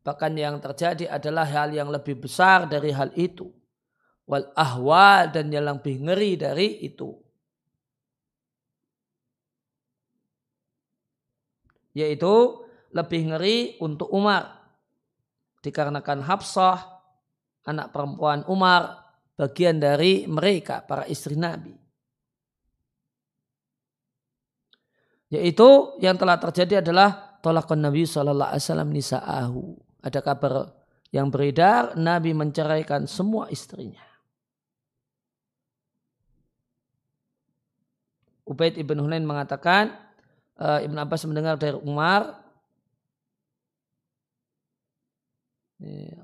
Bahkan 0.03 0.35
yang 0.35 0.59
terjadi 0.59 1.07
adalah 1.07 1.47
hal 1.47 1.71
yang 1.71 1.87
lebih 1.87 2.19
besar 2.19 2.67
dari 2.67 2.91
hal 2.91 3.15
itu. 3.15 3.47
Wal 4.27 4.51
ahwal 4.51 5.31
dan 5.31 5.47
yang 5.47 5.63
lebih 5.63 6.03
ngeri 6.03 6.35
dari 6.35 6.83
itu. 6.83 7.15
Yaitu 11.95 12.67
lebih 12.91 13.31
ngeri 13.31 13.79
untuk 13.79 14.11
Umar. 14.11 14.59
Dikarenakan 15.63 16.27
Hafsah, 16.27 16.92
anak 17.63 17.95
perempuan 17.95 18.43
Umar, 18.51 19.13
bagian 19.39 19.79
dari 19.79 20.27
mereka, 20.27 20.83
para 20.83 21.07
istri 21.07 21.39
Nabi. 21.39 21.73
Yaitu 25.33 25.97
yang 25.97 26.13
telah 26.13 26.37
terjadi 26.37 26.85
adalah 26.85 27.41
tolakon 27.41 27.81
Nabi 27.81 28.05
Sallallahu 28.05 28.53
Alaihi 28.53 28.93
nisa'ahu 29.01 29.61
ada 30.03 30.19
kabar 30.19 30.69
yang 31.09 31.31
beredar 31.31 31.95
Nabi 31.95 32.35
menceraikan 32.35 33.07
semua 33.07 33.47
istrinya. 33.47 34.03
Ubaid 38.43 38.75
ibn 38.75 38.99
Hunain 38.99 39.23
mengatakan 39.23 39.95
uh, 40.59 40.83
Ibn 40.83 40.97
Abbas 40.99 41.23
mendengar 41.23 41.55
dari 41.55 41.79
Umar 41.79 42.43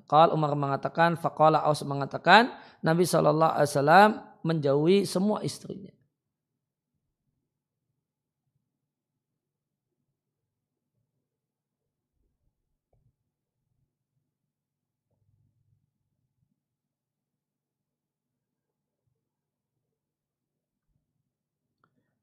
Qal 0.09 0.33
Umar 0.33 0.57
mengatakan, 0.57 1.13
Faqala 1.21 1.61
Aus 1.61 1.85
mengatakan, 1.85 2.49
Nabi 2.81 3.05
SAW 3.05 4.41
menjauhi 4.41 5.05
semua 5.05 5.45
istrinya. 5.45 5.93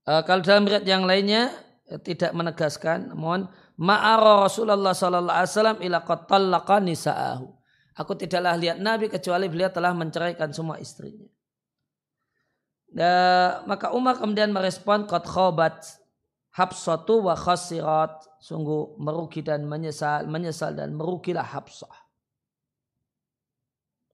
Uh, 0.07 0.22
kalau 0.22 0.38
dalam 0.38 0.70
riwayat 0.70 0.87
yang 0.87 1.03
lainnya 1.03 1.51
uh, 1.90 1.99
tidak 1.99 2.31
menegaskan, 2.31 3.11
mohon 3.18 3.51
ma'ara 3.75 4.46
Rasulullah 4.46 4.94
sallallahu 4.94 5.35
alaihi 5.35 5.51
wasallam 5.51 5.79
ila 5.83 5.99
qatallaqa 6.07 6.77
nisa'ahu. 6.79 7.56
Aku 7.97 8.13
tidaklah 8.13 8.61
lihat 8.61 8.77
Nabi 8.77 9.09
kecuali 9.09 9.49
beliau 9.49 9.73
telah 9.73 9.97
menceraikan 9.97 10.53
semua 10.53 10.77
istrinya. 10.77 11.29
Dan, 12.93 13.65
maka 13.65 13.93
Umar 13.93 14.21
kemudian 14.21 14.53
merespon 14.53 15.09
qad 15.09 15.25
khobat 15.25 15.85
habsatu 16.57 17.29
wa 17.29 17.37
khasirat 17.37 18.25
sungguh 18.41 18.97
merugi 18.97 19.45
dan 19.45 19.69
menyesal 19.69 20.25
menyesal 20.25 20.73
dan 20.73 20.97
merugilah 20.97 21.45
Habsah. 21.45 21.93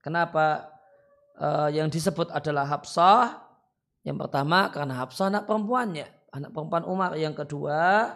Kenapa 0.02 0.66
uh, 1.38 1.70
yang 1.70 1.86
disebut 1.86 2.34
adalah 2.34 2.66
Habsah? 2.66 3.38
Yang 4.02 4.26
pertama 4.26 4.66
karena 4.74 4.98
Habsah 4.98 5.30
anak 5.30 5.46
perempuannya, 5.46 6.06
anak 6.34 6.50
perempuan 6.50 6.82
Umar. 6.90 7.14
Yang 7.14 7.46
kedua 7.46 8.10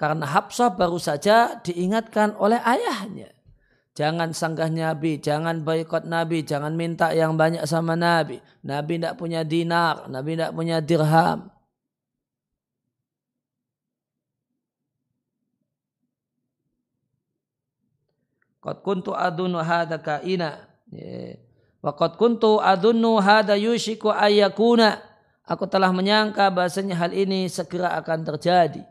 karena 0.00 0.24
Habsah 0.24 0.72
baru 0.72 0.96
saja 0.96 1.60
diingatkan 1.60 2.32
oleh 2.40 2.56
ayahnya. 2.64 3.35
Jangan 3.96 4.36
sanggah 4.36 4.68
Nabi, 4.68 5.16
jangan 5.16 5.64
boikot 5.64 6.04
Nabi, 6.04 6.44
jangan 6.44 6.76
minta 6.76 7.16
yang 7.16 7.32
banyak 7.32 7.64
sama 7.64 7.96
Nabi. 7.96 8.44
Nabi 8.60 9.00
tidak 9.00 9.16
punya 9.16 9.40
dinar, 9.40 10.04
Nabi 10.12 10.36
tidak 10.36 10.52
punya 10.52 10.84
dirham. 10.84 11.48
Qad 18.60 18.84
kuntu 18.84 19.16
adunu 19.16 19.64
hadha 19.64 19.96
kaina. 19.96 20.68
Wa 21.80 21.96
qad 21.96 22.20
kuntu 22.20 22.60
adunu 22.60 23.16
hadha 23.16 23.56
yushiku 23.56 24.12
ayakuna. 24.12 25.00
Aku 25.48 25.64
telah 25.64 25.88
menyangka 25.94 26.52
bahasanya 26.52 27.00
hal 27.00 27.16
ini 27.16 27.48
segera 27.48 27.96
akan 27.96 28.28
terjadi. 28.28 28.82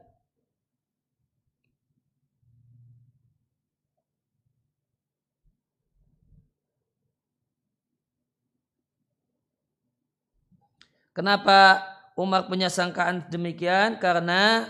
Kenapa 11.15 11.79
Umar 12.19 12.51
punya 12.51 12.67
sangkaan 12.67 13.31
demikian? 13.31 13.95
Karena 14.03 14.67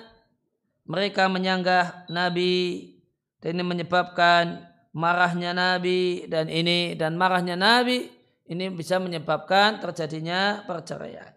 mereka 0.85 1.25
menyanggah 1.25 2.05
Nabi 2.05 2.93
dan 3.41 3.57
ini 3.57 3.65
menyebabkan 3.65 4.61
marahnya 4.93 5.57
Nabi 5.57 6.29
dan 6.29 6.45
ini 6.45 6.93
dan 6.93 7.17
marahnya 7.17 7.57
Nabi 7.57 8.05
ini 8.45 8.69
bisa 8.69 9.01
menyebabkan 9.01 9.81
terjadinya 9.81 10.61
perceraian. 10.69 11.33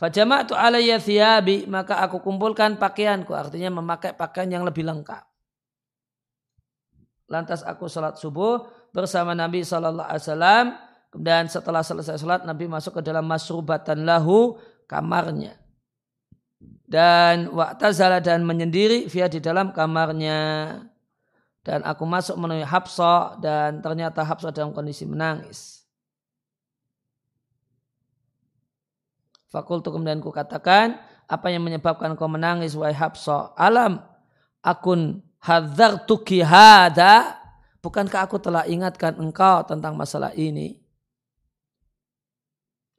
Fajama'tu 0.00 0.56
alayya 0.56 0.96
thiyabi, 0.96 1.68
maka 1.68 2.00
aku 2.00 2.24
kumpulkan 2.24 2.80
pakaianku, 2.80 3.36
artinya 3.36 3.68
memakai 3.68 4.16
pakaian 4.16 4.48
yang 4.48 4.64
lebih 4.64 4.80
lengkap. 4.88 5.29
Lantas 7.30 7.62
aku 7.62 7.86
sholat 7.86 8.18
subuh 8.18 8.66
bersama 8.90 9.38
Nabi 9.38 9.62
Shallallahu 9.62 10.02
Alaihi 10.10 10.26
Wasallam. 10.26 10.66
Dan 11.10 11.46
setelah 11.46 11.82
selesai 11.86 12.18
sholat 12.18 12.42
Nabi 12.42 12.66
masuk 12.66 12.98
ke 12.98 13.02
dalam 13.06 13.26
masrubatan 13.26 14.02
lahu 14.02 14.58
kamarnya. 14.90 15.54
Dan 16.90 17.54
waktu 17.54 17.94
zala 17.94 18.18
dan 18.18 18.42
menyendiri 18.42 19.06
via 19.06 19.30
di 19.30 19.38
dalam 19.38 19.70
kamarnya. 19.70 20.38
Dan 21.62 21.86
aku 21.86 22.02
masuk 22.02 22.34
menemui 22.34 22.66
Habsah 22.66 23.38
dan 23.38 23.78
ternyata 23.78 24.26
Habsah 24.26 24.50
dalam 24.50 24.74
kondisi 24.74 25.06
menangis. 25.06 25.86
Fakultu 29.50 29.90
kemudian 29.94 30.18
ku 30.22 30.34
katakan, 30.34 30.98
apa 31.30 31.46
yang 31.50 31.62
menyebabkan 31.62 32.14
kau 32.18 32.26
menangis 32.26 32.74
wahai 32.74 32.94
Habsah? 32.94 33.54
Alam 33.54 34.02
akun 34.66 35.22
tuki 36.08 36.40
hada. 36.44 37.36
Bukankah 37.80 38.28
aku 38.28 38.36
telah 38.36 38.68
ingatkan 38.68 39.16
engkau 39.16 39.64
tentang 39.64 39.96
masalah 39.96 40.36
ini? 40.36 40.76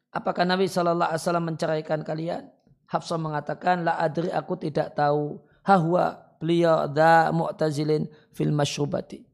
Apakah 0.10 0.43
Nabi 0.43 0.65
Shallallahu 0.65 1.13
Alaihi 1.13 1.21
Wasallam 1.21 1.45
menceraikan 1.54 2.01
kalian? 2.01 2.49
Hafsah 2.89 3.21
mengatakan 3.21 3.86
la 3.86 4.01
adri 4.01 4.34
aku 4.34 4.58
tidak 4.58 4.97
tahu. 4.97 5.39
Hahwa 5.62 6.17
beliau 6.41 6.89
da 6.89 7.30
mu'tazilin 7.30 8.10
fil 8.34 8.49
masyrubati 8.49 9.32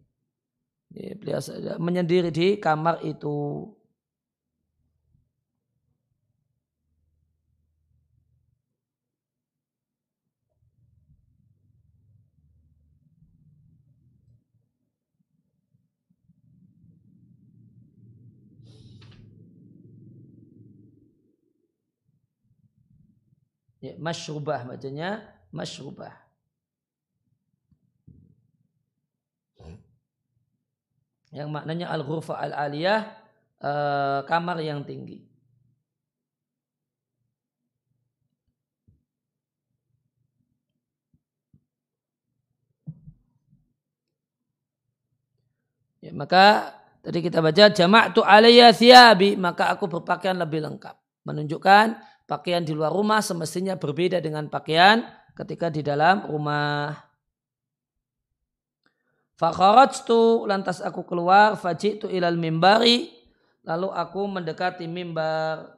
beliau 0.92 1.42
menyendiri 1.78 2.30
di 2.32 2.48
kamar 2.58 3.04
itu 3.04 3.68
Ya, 23.88 23.96
masyrubah 23.96 24.68
bacanya 24.68 25.24
masyrubah. 25.56 26.12
Yang 31.32 31.50
maknanya 31.56 31.88
al-ghurfa 31.96 32.36
al-aliyah 32.36 33.16
uh, 33.64 34.28
kamar 34.28 34.60
yang 34.60 34.84
tinggi. 34.84 35.24
Ya, 46.04 46.12
maka 46.12 46.76
tadi 47.04 47.24
kita 47.24 47.40
baca 47.40 47.72
jama'tu 47.72 48.20
alayya 48.24 48.72
thiyabi 48.76 49.40
maka 49.40 49.72
aku 49.72 49.88
berpakaian 49.92 50.36
lebih 50.40 50.64
lengkap 50.64 50.96
menunjukkan 51.28 52.00
pakaian 52.28 52.62
di 52.62 52.76
luar 52.76 52.92
rumah 52.92 53.24
semestinya 53.24 53.80
berbeda 53.80 54.20
dengan 54.20 54.52
pakaian 54.52 55.08
ketika 55.34 55.72
di 55.72 55.82
dalam 55.82 56.28
rumah. 56.28 56.94
Fakharajtu 59.40 60.50
lantas 60.50 60.84
aku 60.84 61.08
keluar 61.08 61.56
fajitu 61.56 62.10
ilal 62.12 62.36
mimbari 62.36 63.16
lalu 63.64 63.88
aku 63.94 64.22
mendekati 64.28 64.86
mimbar. 64.86 65.78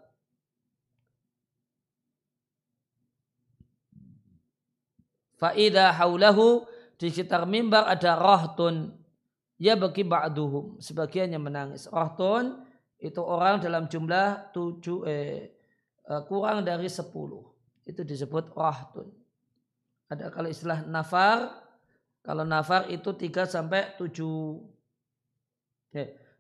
Faida 5.40 5.96
haulahu 5.96 6.68
di 7.00 7.08
sekitar 7.08 7.48
mimbar 7.48 7.88
ada 7.88 8.20
rahtun 8.20 8.92
ya 9.56 9.76
bagi 9.80 10.04
ba'duhum 10.04 10.80
sebagian 10.84 11.32
yang 11.32 11.44
menangis. 11.44 11.88
Rahtun 11.88 12.64
itu 13.00 13.20
orang 13.24 13.64
dalam 13.64 13.88
jumlah 13.88 14.52
tujuh 14.52 15.08
Eh, 15.08 15.59
kurang 16.26 16.66
dari 16.66 16.90
sepuluh. 16.90 17.46
Itu 17.86 18.02
disebut 18.02 18.58
rahtun. 18.58 19.14
Ada 20.10 20.34
kalau 20.34 20.50
istilah 20.50 20.82
nafar, 20.90 21.54
kalau 22.26 22.42
nafar 22.42 22.90
itu 22.90 23.14
tiga 23.14 23.46
sampai 23.46 23.94
tujuh. 23.94 24.58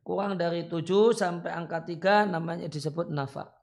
Kurang 0.02 0.42
dari 0.42 0.66
tujuh 0.66 1.14
sampai 1.14 1.54
angka 1.54 1.86
tiga 1.86 2.26
namanya 2.26 2.66
disebut 2.66 3.14
nafar. 3.14 3.54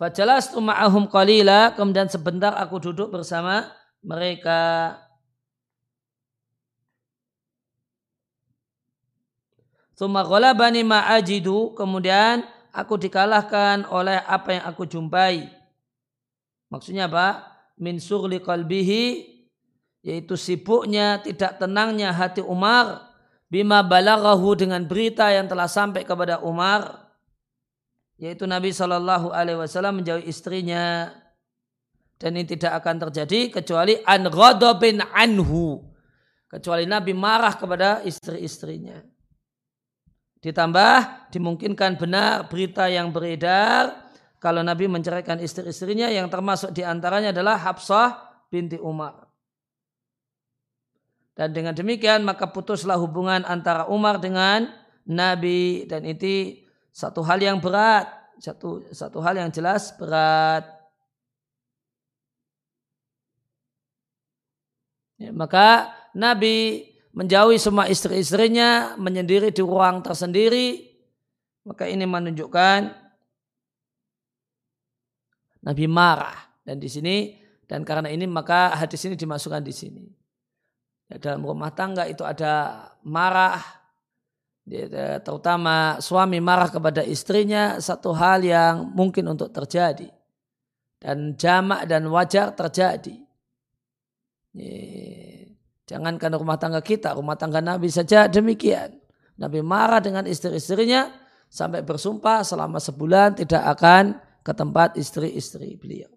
Fajalas 0.00 0.48
ma'ahum 0.56 1.12
qalila, 1.12 1.76
kemudian 1.76 2.08
sebentar 2.08 2.56
aku 2.56 2.80
duduk 2.80 3.12
bersama 3.12 3.68
mereka 4.00 4.96
Suma 10.00 10.24
ma'ajidu. 10.24 11.76
Kemudian 11.76 12.40
aku 12.72 12.96
dikalahkan 12.96 13.84
oleh 13.92 14.16
apa 14.24 14.56
yang 14.56 14.64
aku 14.64 14.88
jumpai. 14.88 15.52
Maksudnya 16.72 17.04
apa? 17.04 17.44
Min 17.76 18.00
surli 18.00 18.40
qalbihi. 18.40 19.28
Yaitu 20.00 20.40
sibuknya, 20.40 21.20
tidak 21.20 21.60
tenangnya 21.60 22.16
hati 22.16 22.40
Umar. 22.40 23.12
Bima 23.52 23.84
balaghahu 23.84 24.56
dengan 24.56 24.88
berita 24.88 25.28
yang 25.28 25.44
telah 25.44 25.68
sampai 25.68 26.08
kepada 26.08 26.40
Umar. 26.40 27.12
Yaitu 28.16 28.48
Nabi 28.48 28.72
Shallallahu 28.72 29.36
Alaihi 29.36 29.60
Wasallam 29.60 30.00
menjauhi 30.00 30.24
istrinya 30.24 31.12
dan 32.20 32.36
ini 32.36 32.44
tidak 32.44 32.84
akan 32.84 33.08
terjadi 33.08 33.48
kecuali 33.48 33.96
an 34.04 34.28
bin 34.76 35.00
anhu 35.00 35.80
kecuali 36.52 36.84
Nabi 36.84 37.16
marah 37.16 37.56
kepada 37.56 38.04
istri-istrinya 38.04 39.00
Ditambah 40.40 41.28
dimungkinkan 41.36 42.00
benar 42.00 42.48
berita 42.48 42.88
yang 42.88 43.12
beredar 43.12 44.08
kalau 44.40 44.64
Nabi 44.64 44.88
menceraikan 44.88 45.36
istri-istrinya 45.36 46.08
yang 46.08 46.32
termasuk 46.32 46.72
di 46.72 46.80
antaranya 46.80 47.28
adalah 47.28 47.60
Hafsah 47.60 48.40
binti 48.48 48.80
Umar. 48.80 49.28
Dan 51.36 51.52
dengan 51.52 51.76
demikian 51.76 52.24
maka 52.24 52.48
putuslah 52.48 52.96
hubungan 52.96 53.44
antara 53.44 53.84
Umar 53.92 54.16
dengan 54.16 54.72
Nabi 55.04 55.84
dan 55.84 56.08
itu 56.08 56.56
satu 56.88 57.20
hal 57.20 57.36
yang 57.36 57.60
berat, 57.60 58.08
satu 58.40 58.88
satu 58.96 59.20
hal 59.20 59.36
yang 59.36 59.52
jelas 59.52 59.92
berat. 60.00 60.79
Ya, 65.20 65.36
maka 65.36 65.92
Nabi 66.16 66.88
menjauhi 67.12 67.60
semua 67.60 67.84
istri-istrinya, 67.92 68.96
menyendiri 68.96 69.52
di 69.52 69.60
ruang 69.60 70.00
tersendiri, 70.00 70.80
maka 71.68 71.84
ini 71.84 72.08
menunjukkan 72.08 72.78
Nabi 75.60 75.84
marah 75.84 76.56
dan 76.64 76.80
di 76.80 76.88
sini 76.88 77.36
dan 77.68 77.84
karena 77.84 78.08
ini 78.08 78.24
maka 78.24 78.72
hadis 78.72 79.04
ini 79.04 79.12
dimasukkan 79.12 79.60
di 79.60 79.74
sini. 79.76 80.04
Ya, 81.12 81.20
dalam 81.20 81.44
rumah 81.44 81.68
tangga 81.76 82.08
itu 82.08 82.24
ada 82.24 82.88
marah, 83.04 83.60
ya, 84.64 85.20
terutama 85.20 86.00
suami 86.00 86.40
marah 86.40 86.72
kepada 86.72 87.04
istrinya 87.04 87.76
satu 87.76 88.16
hal 88.16 88.40
yang 88.40 88.88
mungkin 88.96 89.28
untuk 89.28 89.52
terjadi 89.52 90.08
dan 90.96 91.36
jamak 91.36 91.84
dan 91.84 92.08
wajar 92.08 92.56
terjadi. 92.56 93.29
Ya, 94.54 95.50
Jangankan 95.90 96.38
rumah 96.38 96.54
tangga 96.54 96.78
kita, 96.78 97.18
rumah 97.18 97.34
tangga 97.34 97.58
Nabi 97.58 97.90
saja 97.90 98.30
demikian. 98.30 98.94
Nabi 99.34 99.58
marah 99.58 99.98
dengan 99.98 100.22
istri-istrinya 100.22 101.10
sampai 101.50 101.82
bersumpah 101.82 102.46
selama 102.46 102.78
sebulan 102.78 103.34
tidak 103.34 103.58
akan 103.74 104.14
ke 104.46 104.52
tempat 104.54 104.94
istri-istri 104.94 105.74
beliau. 105.74 106.14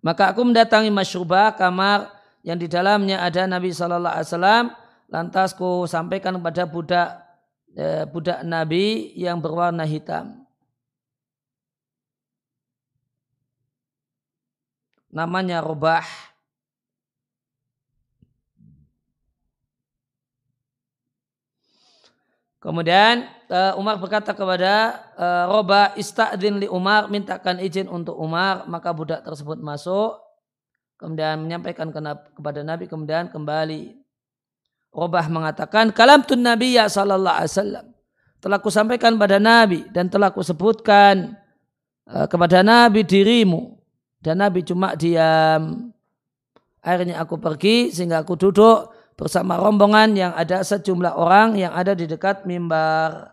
Maka 0.00 0.32
aku 0.32 0.40
mendatangi 0.42 0.88
masyubah 0.88 1.54
kamar 1.54 2.10
yang 2.40 2.56
di 2.56 2.66
dalamnya 2.66 3.20
ada 3.20 3.44
Nabi 3.44 3.70
Wasallam. 3.70 4.72
Lantas 5.12 5.52
ku 5.52 5.84
sampaikan 5.84 6.40
kepada 6.40 6.64
budak 6.64 7.08
eh, 7.76 8.08
budak 8.08 8.40
Nabi 8.48 9.12
yang 9.14 9.38
berwarna 9.38 9.84
hitam. 9.84 10.41
Namanya 15.12 15.60
Robah. 15.60 16.02
Kemudian 22.62 23.26
uh, 23.50 23.74
Umar 23.74 23.98
berkata 23.98 24.32
kepada 24.32 25.02
uh, 25.18 25.50
Robah, 25.50 25.92
ista'din 25.98 26.62
li 26.62 26.70
Umar, 26.70 27.10
mintakan 27.10 27.58
izin 27.58 27.90
untuk 27.90 28.14
Umar, 28.16 28.64
maka 28.70 28.94
budak 28.94 29.26
tersebut 29.26 29.58
masuk, 29.58 30.22
kemudian 30.94 31.42
menyampaikan 31.42 31.90
kepada 31.90 32.62
Nabi, 32.62 32.86
kemudian 32.86 33.28
kembali. 33.28 33.98
Robah 34.94 35.26
mengatakan, 35.26 35.90
kalam 35.90 36.22
tun 36.22 36.38
Nabi 36.38 36.78
ya 36.78 36.86
sallallahu 36.86 37.36
alaihi 37.42 37.50
wasallam. 37.50 37.86
Telah 38.38 38.58
kusampaikan 38.62 39.18
pada 39.18 39.42
Nabi 39.42 39.82
dan 39.90 40.06
telah 40.06 40.30
kusebutkan 40.30 41.34
uh, 42.06 42.30
kepada 42.30 42.62
Nabi 42.62 43.02
dirimu 43.02 43.81
dan 44.22 44.38
Nabi 44.38 44.62
cuma 44.62 44.94
diam. 44.94 45.90
Akhirnya 46.82 47.22
aku 47.22 47.38
pergi 47.38 47.90
sehingga 47.90 48.22
aku 48.22 48.34
duduk 48.38 48.90
bersama 49.14 49.54
rombongan 49.58 50.14
yang 50.18 50.32
ada 50.34 50.62
sejumlah 50.62 51.14
orang 51.14 51.58
yang 51.58 51.74
ada 51.74 51.94
di 51.94 52.06
dekat 52.06 52.46
mimbar. 52.46 53.31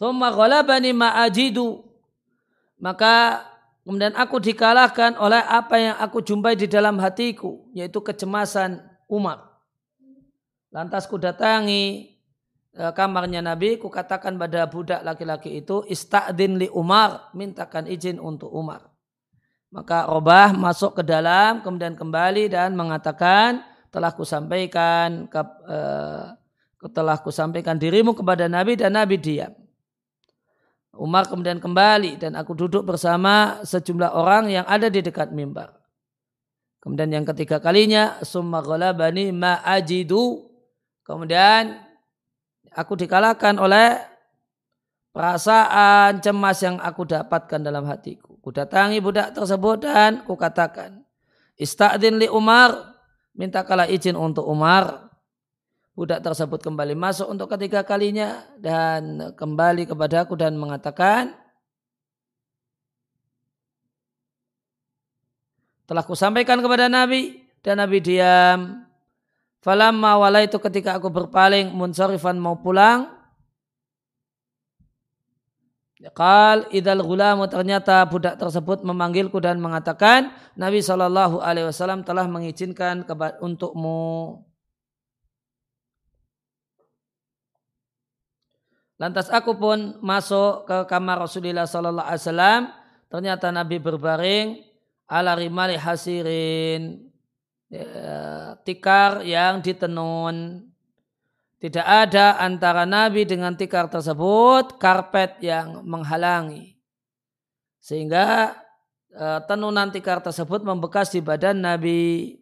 Thumma 0.00 0.32
ghalabani 0.32 0.96
ma'ajidu. 0.96 1.84
Maka 2.82 3.46
kemudian 3.86 4.16
aku 4.18 4.42
dikalahkan 4.42 5.14
oleh 5.20 5.38
apa 5.38 5.76
yang 5.78 5.96
aku 6.00 6.24
jumpai 6.24 6.58
di 6.58 6.66
dalam 6.66 6.98
hatiku. 6.98 7.70
Yaitu 7.76 8.02
kecemasan 8.02 8.82
Umar. 9.06 9.52
Lantas 10.72 11.04
ku 11.04 11.20
datangi 11.20 12.16
e, 12.72 12.82
kamarnya 12.96 13.44
Nabi. 13.44 13.78
Ku 13.78 13.92
katakan 13.92 14.40
pada 14.40 14.66
budak 14.66 15.04
laki-laki 15.06 15.62
itu. 15.62 15.84
Ista'din 15.86 16.58
li 16.58 16.68
Umar. 16.72 17.30
Mintakan 17.36 17.86
izin 17.86 18.18
untuk 18.18 18.50
Umar. 18.50 18.90
Maka 19.70 20.08
Robah 20.10 20.50
masuk 20.56 20.98
ke 20.98 21.02
dalam. 21.06 21.62
Kemudian 21.62 21.94
kembali 21.94 22.50
dan 22.50 22.74
mengatakan. 22.74 23.62
Telah 23.92 24.10
ku 24.16 24.24
sampaikan. 24.26 25.30
Ke, 25.30 25.44
uh, 25.68 26.34
telah 26.90 27.22
ku 27.22 27.30
sampaikan 27.30 27.78
dirimu 27.78 28.16
kepada 28.18 28.50
Nabi 28.50 28.74
dan 28.74 28.98
Nabi 28.98 29.20
diam. 29.20 29.61
Umar 30.92 31.24
kemudian 31.24 31.56
kembali 31.56 32.20
dan 32.20 32.36
aku 32.36 32.52
duduk 32.52 32.84
bersama 32.84 33.64
sejumlah 33.64 34.12
orang 34.12 34.52
yang 34.52 34.66
ada 34.68 34.92
di 34.92 35.00
dekat 35.00 35.32
mimbar. 35.32 35.72
Kemudian 36.84 37.08
yang 37.08 37.24
ketiga 37.24 37.62
kalinya 37.62 38.20
summa 38.20 38.60
ghalabani 38.60 39.32
ma 39.32 39.64
ajidu. 39.64 40.44
Kemudian 41.00 41.80
aku 42.76 42.92
dikalahkan 43.00 43.56
oleh 43.56 43.96
perasaan 45.16 46.20
cemas 46.20 46.60
yang 46.60 46.76
aku 46.76 47.08
dapatkan 47.08 47.60
dalam 47.64 47.88
hatiku. 47.88 48.36
Ku 48.42 48.52
datangi 48.52 49.00
budak 49.00 49.32
tersebut 49.32 49.88
dan 49.88 50.26
ku 50.28 50.36
katakan, 50.36 51.00
Ista'din 51.56 52.20
li 52.20 52.28
Umar, 52.28 52.74
minta 53.32 53.64
kalah 53.64 53.88
izin 53.88 54.18
untuk 54.18 54.44
Umar 54.44 55.01
budak 55.92 56.24
tersebut 56.24 56.60
kembali 56.64 56.96
masuk 56.96 57.28
untuk 57.28 57.52
ketiga 57.52 57.84
kalinya 57.84 58.40
dan 58.56 59.32
kembali 59.36 59.84
kepada 59.84 60.24
aku 60.24 60.32
dan 60.40 60.56
mengatakan 60.56 61.36
telah 65.84 66.04
kusampaikan 66.08 66.64
kepada 66.64 66.88
Nabi 66.88 67.44
dan 67.60 67.76
Nabi 67.84 68.00
diam. 68.00 68.88
Falamma 69.62 70.18
wala 70.18 70.42
itu 70.42 70.58
ketika 70.58 70.98
aku 70.98 71.06
berpaling 71.12 71.70
munsarifan 71.70 72.40
mau 72.40 72.58
pulang. 72.58 73.22
Kal 76.18 76.66
idal 76.74 76.98
gulamu 77.06 77.46
ternyata 77.46 78.02
budak 78.10 78.34
tersebut 78.34 78.82
memanggilku 78.82 79.38
dan 79.38 79.62
mengatakan 79.62 80.34
Nabi 80.58 80.82
Wasallam 80.82 82.02
telah 82.02 82.26
mengizinkan 82.26 83.06
untukmu 83.38 84.42
Lantas 89.02 89.26
aku 89.34 89.58
pun 89.58 89.98
masuk 89.98 90.62
ke 90.62 90.86
kamar 90.86 91.26
Rasulullah 91.26 91.66
Sallallahu 91.66 92.06
Alaihi 92.06 92.22
Wasallam. 92.22 92.62
Ternyata 93.10 93.50
Nabi 93.50 93.82
berbaring 93.82 94.62
ala 95.10 95.34
rimali 95.34 95.74
hasirin 95.74 97.10
ya, 97.66 98.54
tikar 98.62 99.26
yang 99.26 99.58
ditenun. 99.58 100.70
Tidak 101.58 101.82
ada 101.82 102.38
antara 102.38 102.86
Nabi 102.86 103.26
dengan 103.26 103.58
tikar 103.58 103.90
tersebut 103.90 104.78
karpet 104.78 105.42
yang 105.42 105.82
menghalangi. 105.82 106.78
Sehingga 107.82 108.54
uh, 109.18 109.42
tenunan 109.50 109.90
tikar 109.90 110.22
tersebut 110.22 110.62
membekas 110.62 111.10
di 111.10 111.18
badan 111.18 111.58
Nabi. 111.58 112.38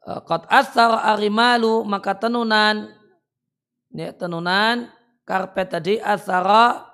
Qad 0.00 0.48
asar 0.48 0.96
arimalu 1.12 1.84
maka 1.84 2.16
tenunan 2.16 2.88
ya, 3.92 4.16
tenunan 4.16 4.88
karpet 5.28 5.68
tadi 5.68 5.94
asara 6.00 6.88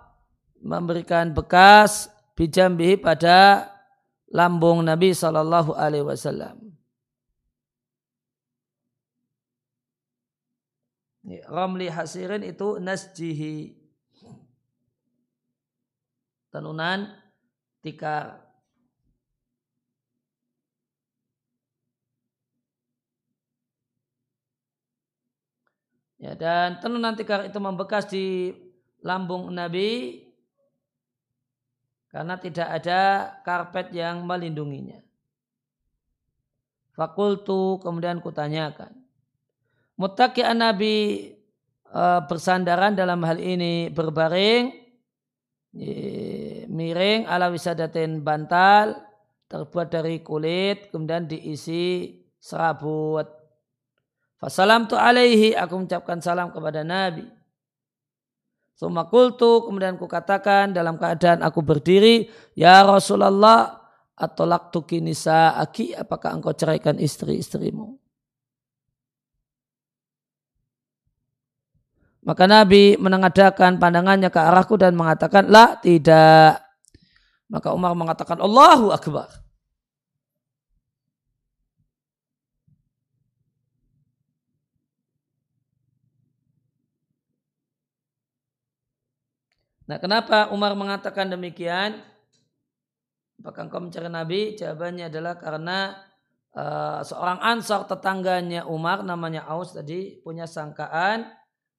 memberikan 0.59 1.31
bekas 1.31 2.11
bijambihi 2.35 2.99
pada 2.99 3.71
lambung 4.31 4.83
Nabi 4.83 5.15
Shallallahu 5.15 5.79
Alaihi 5.79 6.07
Wasallam. 6.07 6.67
Ramli 11.47 11.91
hasirin 11.91 12.47
itu 12.47 12.79
nasjihi 12.79 13.75
tenunan 16.55 17.11
tikar 17.83 18.46
Ya, 26.27 26.35
dan 26.35 26.83
tentu 26.83 26.99
nanti 26.99 27.23
itu 27.23 27.59
membekas 27.63 28.11
di 28.11 28.51
lambung 29.07 29.47
Nabi 29.55 30.19
karena 32.11 32.35
tidak 32.35 32.67
ada 32.83 33.31
karpet 33.47 33.95
yang 33.95 34.27
melindunginya. 34.27 34.99
Fakultu 36.99 37.79
kemudian 37.79 38.19
kutanyakan. 38.19 38.91
Mutaki'an 39.95 40.59
Nabi 40.59 41.31
e, 41.87 42.03
bersandaran 42.27 42.99
dalam 42.99 43.23
hal 43.23 43.39
ini 43.39 43.87
berbaring 43.95 44.83
miring 46.67 47.31
ala 47.31 47.55
wisadatin 47.55 48.25
bantal 48.25 48.99
terbuat 49.47 49.95
dari 49.95 50.27
kulit 50.27 50.91
kemudian 50.91 51.31
diisi 51.31 52.19
serabut. 52.43 53.46
Fasalam 54.37 54.85
tu 54.85 54.97
alaihi 55.01 55.57
aku 55.57 55.81
mengucapkan 55.81 56.21
salam 56.21 56.53
kepada 56.53 56.85
Nabi. 56.85 57.25
Suma 58.77 59.09
kultu 59.09 59.65
kemudian 59.65 59.97
kukatakan 59.97 60.77
dalam 60.77 61.01
keadaan 61.01 61.41
aku 61.41 61.65
berdiri, 61.65 62.29
Ya 62.53 62.85
Rasulullah, 62.85 63.81
atolak 64.13 64.69
tuki 64.69 65.01
nisa 65.01 65.57
aki, 65.57 65.97
apakah 65.97 66.37
engkau 66.37 66.53
ceraikan 66.53 67.01
istri-istrimu? 67.01 67.97
Maka 72.27 72.45
Nabi 72.45 72.99
menengadakan 72.99 73.79
pandangannya 73.79 74.29
ke 74.29 74.41
arahku 74.43 74.75
dan 74.77 74.99
mengatakan, 74.99 75.47
La, 75.47 75.79
tidak. 75.79 76.59
Maka 77.47 77.71
Umar 77.71 77.95
mengatakan, 77.95 78.43
Allahu 78.43 78.91
Akbar. 78.91 79.46
Nah 89.87 90.03
kenapa 90.03 90.51
Umar 90.51 90.75
mengatakan 90.75 91.31
demikian? 91.31 92.03
Apakah 93.39 93.71
engkau 93.71 93.79
mencari 93.85 94.11
Nabi? 94.11 94.41
Jawabannya 94.59 95.13
adalah 95.13 95.39
karena 95.39 95.95
uh, 96.57 97.01
seorang 97.05 97.39
ansor 97.45 97.85
tetangganya 97.87 98.67
Umar 98.67 99.05
namanya 99.05 99.47
Aus 99.47 99.77
tadi 99.77 100.19
punya 100.25 100.49
sangkaan 100.49 101.29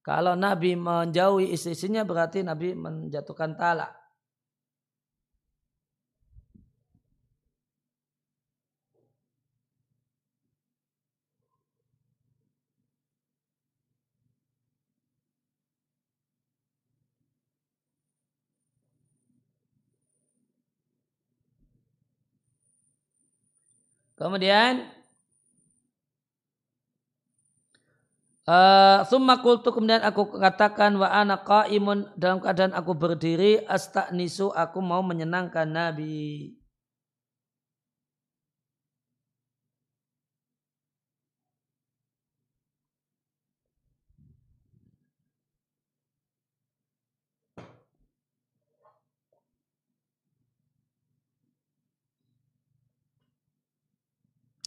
kalau 0.06 0.40
Nabi 0.40 0.80
menjauhi 0.80 1.52
istri-istrinya 1.52 2.08
berarti 2.08 2.40
Nabi 2.46 2.72
menjatuhkan 2.78 3.60
talak. 3.60 3.92
Kemudian 24.18 24.82
uh, 28.50 29.06
Summa 29.06 29.38
kultu 29.46 29.70
kemudian 29.70 30.02
aku 30.02 30.42
katakan 30.42 30.98
wa 30.98 31.06
ana 31.06 31.38
qaimun 31.38 32.10
dalam 32.18 32.42
keadaan 32.42 32.74
aku 32.74 32.98
berdiri 32.98 33.62
astagnisu 33.70 34.50
aku 34.58 34.82
mau 34.82 35.06
menyenangkan 35.06 35.70
Nabi. 35.70 36.58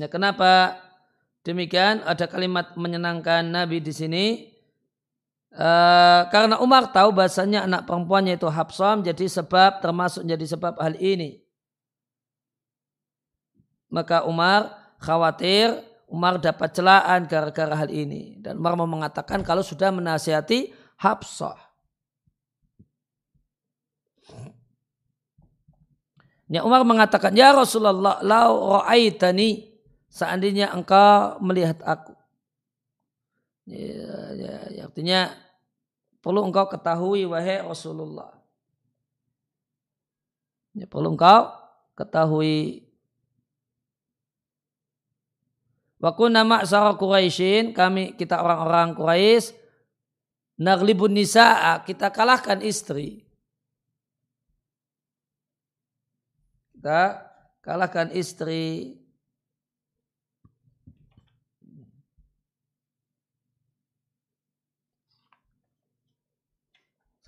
Ya, 0.01 0.09
kenapa 0.09 0.81
demikian? 1.45 2.01
Ada 2.09 2.25
kalimat 2.25 2.73
menyenangkan 2.73 3.45
Nabi 3.45 3.85
di 3.85 3.93
sini. 3.93 4.27
Uh, 5.53 6.25
karena 6.33 6.57
Umar 6.57 6.89
tahu 6.89 7.13
bahasanya 7.13 7.69
anak 7.69 7.85
perempuannya 7.85 8.39
itu 8.39 8.47
Habsam 8.49 9.03
jadi 9.03 9.27
sebab 9.29 9.83
termasuk 9.85 10.25
jadi 10.25 10.47
sebab 10.47 10.81
hal 10.81 10.97
ini. 10.97 11.45
Maka 13.93 14.25
Umar 14.25 14.73
khawatir 15.03 15.75
Umar 16.09 16.41
dapat 16.41 16.73
celaan 16.73 17.29
gara-gara 17.29 17.77
hal 17.77 17.93
ini. 17.93 18.41
Dan 18.41 18.57
Umar 18.57 18.81
mau 18.81 18.89
mengatakan 18.89 19.45
kalau 19.45 19.61
sudah 19.61 19.93
menasihati 19.93 20.73
Habsah. 20.97 21.61
Ya 26.51 26.67
Umar 26.67 26.83
mengatakan, 26.83 27.31
Ya 27.37 27.55
Rasulullah, 27.55 28.19
lau 28.27 28.83
ra'aitani 28.83 29.70
seandainya 30.11 30.75
engkau 30.75 31.39
melihat 31.41 31.79
aku. 31.87 32.13
Ya, 33.71 34.35
ya, 34.35 34.55
ya, 34.75 34.83
artinya 34.91 35.31
perlu 36.19 36.43
engkau 36.43 36.67
ketahui 36.67 37.23
wahai 37.25 37.63
Rasulullah. 37.63 38.35
Ya, 40.75 40.91
perlu 40.91 41.15
engkau 41.15 41.55
ketahui. 41.95 42.85
Waku 46.01 46.33
nama 46.33 46.65
Sarah 46.65 46.97
Quraisyin, 46.97 47.77
kami 47.77 48.17
kita 48.17 48.41
orang-orang 48.41 48.97
Quraisy, 48.97 49.53
naglibun 50.57 51.13
nisa'a, 51.13 51.85
kita 51.85 52.09
kalahkan 52.09 52.65
istri. 52.65 53.21
Kita 56.73 57.21
kalahkan 57.61 58.17
istri. 58.17 59.00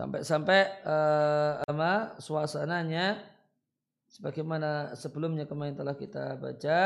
Sampai-sampai 0.03 0.83
uh, 0.83 1.63
ama 1.71 2.19
suasananya 2.19 3.23
sebagaimana 4.11 4.99
sebelumnya 4.99 5.47
kemarin 5.47 5.79
telah 5.79 5.95
kita 5.95 6.35
baca. 6.43 6.81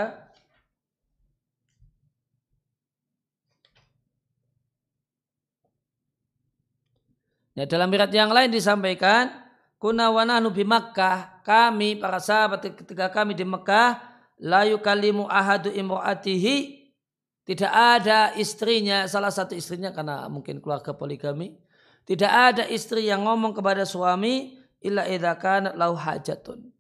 Ya, 7.56 7.64
dalam 7.64 7.88
riwayat 7.88 8.12
yang 8.12 8.28
lain 8.28 8.52
disampaikan, 8.52 9.32
kuna 9.80 10.12
wa 10.12 10.28
nahnu 10.28 10.52
bi 10.52 10.60
Makkah, 10.60 11.40
kami 11.40 11.96
para 11.96 12.20
sahabat 12.20 12.68
ketika 12.68 13.08
kami 13.08 13.32
di 13.32 13.48
Mekah, 13.48 13.96
la 14.44 14.68
yukallimu 14.68 15.24
ahadu 15.24 15.72
imraatihi, 15.72 16.84
tidak 17.48 17.72
ada 17.72 18.36
istrinya, 18.36 19.08
salah 19.08 19.32
satu 19.32 19.56
istrinya 19.56 19.88
karena 19.96 20.28
mungkin 20.28 20.60
keluarga 20.60 20.92
poligami, 20.92 21.56
tidak 22.06 22.30
ada 22.30 22.64
istri 22.70 23.10
yang 23.10 23.26
ngomong 23.26 23.50
kepada 23.50 23.82
suami 23.82 24.54
illa 24.78 25.10
idza 25.10 25.74
lau 25.74 25.98
hajatun. 25.98 26.70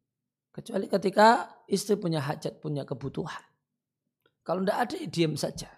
Kecuali 0.54 0.86
ketika 0.86 1.50
istri 1.66 1.98
punya 1.98 2.22
hajat, 2.22 2.62
punya 2.62 2.86
kebutuhan. 2.86 3.42
Kalau 4.46 4.62
tidak 4.62 4.78
ada, 4.86 4.96
diam 5.10 5.34
saja. 5.34 5.68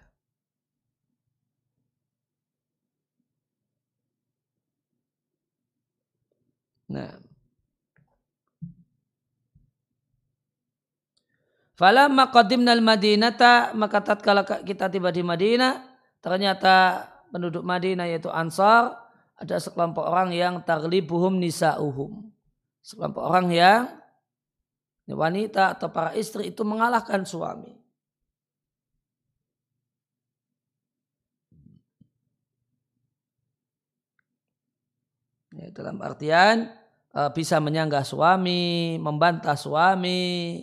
Nah. 6.89 7.17
Falamma 11.73 12.29
qadimna 12.29 12.75
al-Madinata 12.75 13.71
maka 13.71 14.03
tatkala 14.03 14.43
kita 14.43 14.91
tiba 14.91 15.15
di 15.15 15.23
Madinah 15.23 15.79
ternyata 16.19 17.07
penduduk 17.31 17.63
Madinah 17.63 18.03
yaitu 18.03 18.27
Ansar 18.27 19.08
ada 19.39 19.55
sekelompok 19.55 20.03
orang 20.03 20.35
yang 20.35 20.59
taglibuhum 20.67 21.39
nisa'uhum. 21.39 22.27
Sekelompok 22.83 23.23
orang 23.23 23.47
yang 23.55 23.83
wanita 25.07 25.79
atau 25.79 25.87
para 25.89 26.11
istri 26.13 26.51
itu 26.51 26.61
mengalahkan 26.67 27.23
suami. 27.23 27.79
Ya, 35.55 35.71
dalam 35.73 35.97
artian 36.03 36.69
eh, 37.15 37.31
bisa 37.33 37.57
menyanggah 37.63 38.03
suami, 38.03 38.99
membantah 38.99 39.57
suami, 39.57 40.61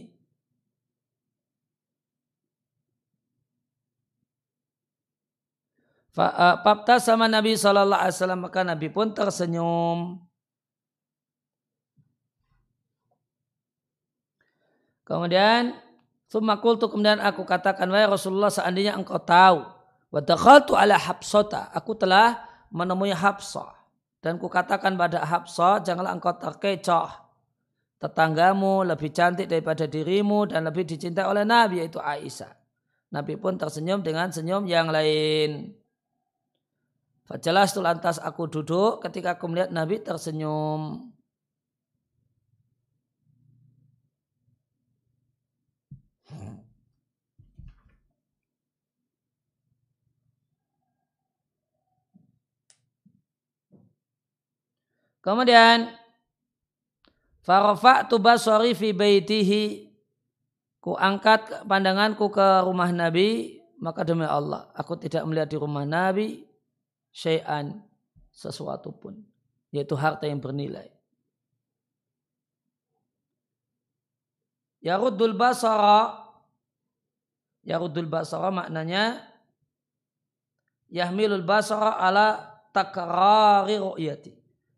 Fakta 6.16 6.96
sama 6.96 7.28
Nabi 7.28 7.60
Shallallahu 7.60 8.00
Alaihi 8.00 8.16
Wasallam 8.16 8.40
maka 8.40 8.64
Nabi 8.64 8.88
pun 8.88 9.12
tersenyum. 9.12 10.16
Kemudian 15.04 15.76
Sumakul 16.26 16.74
tuh 16.74 16.90
kemudian 16.90 17.22
aku 17.22 17.46
katakan 17.46 17.86
wahai 17.86 18.10
Rasulullah 18.10 18.50
seandainya 18.50 18.98
engkau 18.98 19.22
tahu 19.22 19.76
Wadakhaltu 20.14 20.78
ala 20.78 20.96
Habsota. 20.96 21.68
Aku 21.74 21.98
telah 21.98 22.46
menemui 22.70 23.12
Habsah. 23.12 23.74
Dan 24.22 24.40
kukatakan 24.40 24.96
pada 24.96 25.22
Habsah, 25.22 25.82
janganlah 25.82 26.16
engkau 26.16 26.34
terkecoh. 26.34 27.10
Tetanggamu 28.00 28.84
lebih 28.84 29.12
cantik 29.12 29.48
daripada 29.48 29.88
dirimu 29.88 30.48
dan 30.48 30.68
lebih 30.68 30.84
dicintai 30.84 31.24
oleh 31.24 31.44
Nabi 31.44 31.84
yaitu 31.84 32.00
Aisyah. 32.00 32.52
Nabi 33.12 33.40
pun 33.40 33.56
tersenyum 33.56 34.04
dengan 34.04 34.28
senyum 34.28 34.68
yang 34.68 34.92
lain. 34.92 35.72
Fajalas 37.27 37.74
tu 37.74 37.83
lantas 37.83 38.22
aku 38.22 38.47
duduk 38.47 39.03
ketika 39.03 39.35
aku 39.35 39.51
melihat 39.51 39.74
Nabi 39.74 39.99
tersenyum. 39.99 41.11
Kemudian 55.27 55.91
farafa'tu 57.43 58.22
basari 58.22 58.79
fi 58.79 58.95
baitihi 58.95 59.91
ku 60.79 60.95
angkat 60.95 61.66
pandanganku 61.66 62.31
ke 62.31 62.62
rumah 62.62 62.95
Nabi 62.95 63.59
maka 63.83 64.07
demi 64.07 64.22
Allah 64.22 64.70
aku 64.79 64.95
tidak 64.95 65.27
melihat 65.27 65.51
di 65.51 65.59
rumah 65.59 65.83
Nabi 65.83 66.47
syai'an 67.16 67.80
sesuatu 68.28 68.92
pun 68.92 69.16
yaitu 69.72 69.96
harta 69.96 70.28
yang 70.28 70.36
bernilai 70.36 70.92
Yaruddul 74.84 75.32
basara 75.32 76.28
Yaruddul 77.64 78.06
basara 78.06 78.52
maknanya 78.52 79.24
Yahmilul 80.92 81.42
basara 81.42 81.96
ala 81.96 82.60
takrari 82.70 83.80
ru'yati 83.80 84.36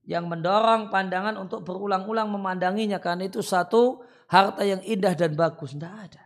yang 0.09 0.25
mendorong 0.25 0.89
pandangan 0.89 1.37
untuk 1.37 1.67
berulang-ulang 1.69 2.33
memandanginya 2.33 2.97
karena 2.97 3.29
itu 3.29 3.45
satu 3.45 4.01
harta 4.25 4.65
yang 4.65 4.81
indah 4.81 5.13
dan 5.13 5.37
bagus. 5.37 5.77
Tidak 5.77 5.93
ada. 5.93 6.25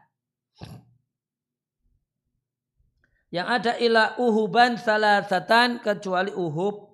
Yang 3.33 3.47
ada 3.49 3.72
ilah 3.80 4.09
uhuban 4.20 4.76
salasatan 4.76 5.80
kecuali 5.80 6.37
uhub. 6.37 6.93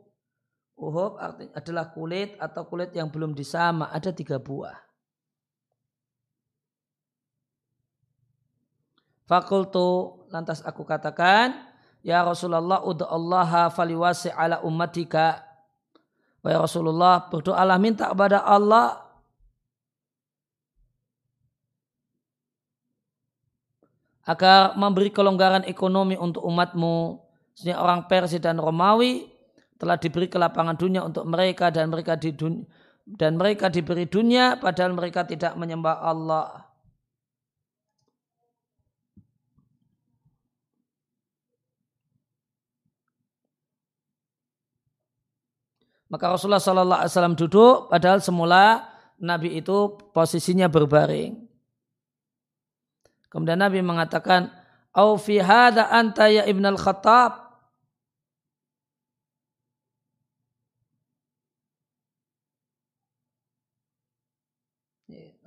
Uhub 0.79 1.19
adalah 1.51 1.91
kulit 1.91 2.39
atau 2.39 2.63
kulit 2.71 2.95
yang 2.95 3.11
belum 3.11 3.35
disama. 3.35 3.91
Ada 3.91 4.15
tiga 4.15 4.39
buah. 4.39 4.79
Fakultu 9.27 10.23
lantas 10.31 10.63
aku 10.63 10.87
katakan, 10.87 11.67
Ya 12.07 12.23
Rasulullah 12.23 12.81
Allah 12.87 13.67
faliwasi 13.75 14.31
ala 14.31 14.63
ummatika 14.63 15.49
Wahai 16.39 16.55
Rasulullah, 16.55 17.27
berdoalah 17.27 17.77
minta 17.83 18.15
kepada 18.15 18.47
Allah 18.47 19.08
agar 24.29 24.77
memberi 24.77 25.09
kelonggaran 25.09 25.65
ekonomi 25.65 26.13
untuk 26.21 26.45
umatmu. 26.45 27.25
Sehingga 27.57 27.81
orang 27.81 28.05
Persia 28.05 28.37
dan 28.37 28.61
Romawi 28.61 29.25
telah 29.81 29.97
diberi 29.97 30.29
kelapangan 30.29 30.77
dunia 30.77 31.01
untuk 31.01 31.25
mereka 31.25 31.73
dan 31.73 31.89
mereka 31.89 32.15
di 32.21 32.37
dunia, 32.37 32.69
dan 33.09 33.41
mereka 33.41 33.73
diberi 33.73 34.05
dunia 34.05 34.61
padahal 34.61 34.93
mereka 34.93 35.25
tidak 35.25 35.57
menyembah 35.57 36.05
Allah. 36.05 36.69
Maka 46.09 46.25
Rasulullah 46.33 46.61
Sallallahu 46.61 47.01
Alaihi 47.05 47.13
Wasallam 47.13 47.37
duduk, 47.37 47.93
padahal 47.93 48.25
semula 48.25 48.89
Nabi 49.21 49.61
itu 49.61 49.93
posisinya 50.13 50.65
berbaring. 50.65 51.48
Kemudian 53.29 53.61
Nabi 53.61 53.85
mengatakan, 53.85 54.49
"Au 54.93 55.21
fi 55.21 55.41
hadza 55.41 55.89
anta 55.93 56.29
ya 56.33 56.49
Ibn 56.49 56.65
al-Khattab?" 56.77 57.49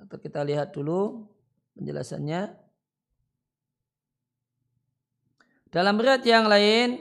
Atau 0.02 0.18
kita 0.20 0.44
lihat 0.44 0.76
dulu 0.76 1.24
penjelasannya. 1.80 2.52
Dalam 5.72 5.96
riwayat 5.96 6.28
yang 6.28 6.52
lain, 6.52 7.00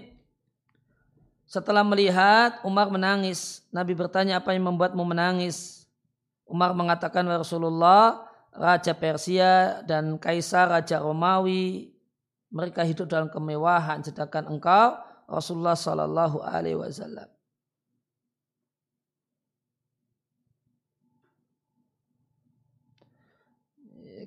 setelah 1.51 1.83
melihat 1.83 2.63
Umar 2.63 2.87
menangis. 2.87 3.67
Nabi 3.75 3.99
bertanya 3.99 4.39
apa 4.39 4.55
yang 4.55 4.71
membuatmu 4.71 5.03
menangis. 5.03 5.91
Umar 6.47 6.71
mengatakan 6.79 7.27
Rasulullah, 7.27 8.30
Raja 8.51 8.93
Persia 8.99 9.83
dan 9.87 10.19
Kaisar 10.19 10.71
Raja 10.71 10.99
Romawi, 10.99 11.95
mereka 12.51 12.83
hidup 12.83 13.07
dalam 13.07 13.31
kemewahan, 13.31 14.03
sedangkan 14.03 14.51
engkau 14.51 14.99
Rasulullah 15.31 15.79
Sallallahu 15.79 16.43
Alaihi 16.43 16.79
Wasallam. 16.79 17.31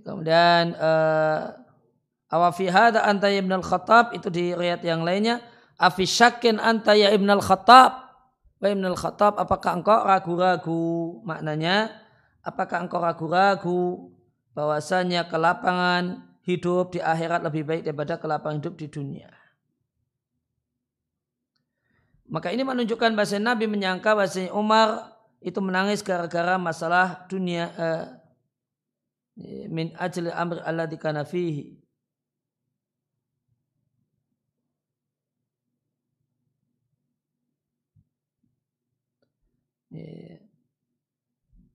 Kemudian 0.03 0.75
uh, 0.75 1.55
awafi 2.27 2.67
hada 2.67 3.07
anta 3.07 3.31
ibn 3.31 3.55
al-Khattab 3.55 4.11
itu 4.11 4.27
di 4.27 4.51
riwayat 4.51 4.83
yang 4.83 5.07
lainnya 5.07 5.39
Afi 5.83 6.05
syakin 6.05 6.61
anta 6.61 6.93
ya 6.93 7.09
Ibn 7.11 7.29
al-Khattab. 7.39 7.91
Wa 8.61 8.67
Ibn 8.71 8.83
al-Khattab, 8.93 9.35
apakah 9.35 9.71
engkau 9.81 9.99
ragu-ragu? 10.05 10.83
Maknanya, 11.25 11.91
apakah 12.43 12.83
engkau 12.85 12.99
ragu-ragu 12.99 14.11
bahwasanya 14.53 15.31
kelapangan 15.31 16.27
hidup 16.43 16.93
di 16.93 16.99
akhirat 16.99 17.41
lebih 17.41 17.63
baik 17.63 17.81
daripada 17.87 18.19
kelapangan 18.19 18.59
hidup 18.59 18.75
di 18.77 18.87
dunia? 18.91 19.31
Maka 22.27 22.51
ini 22.51 22.63
menunjukkan 22.63 23.15
bahasa 23.15 23.39
Nabi 23.39 23.67
menyangka 23.67 24.15
bahasa 24.15 24.47
Umar 24.51 25.11
itu 25.43 25.59
menangis 25.59 25.99
gara-gara 25.99 26.55
masalah 26.55 27.27
dunia 27.27 27.67
uh, 27.75 28.05
min 29.67 29.91
ajli 29.99 30.31
amr 30.31 30.63
alladhi 30.63 30.95
kana 30.95 31.27
fihi 31.27 31.82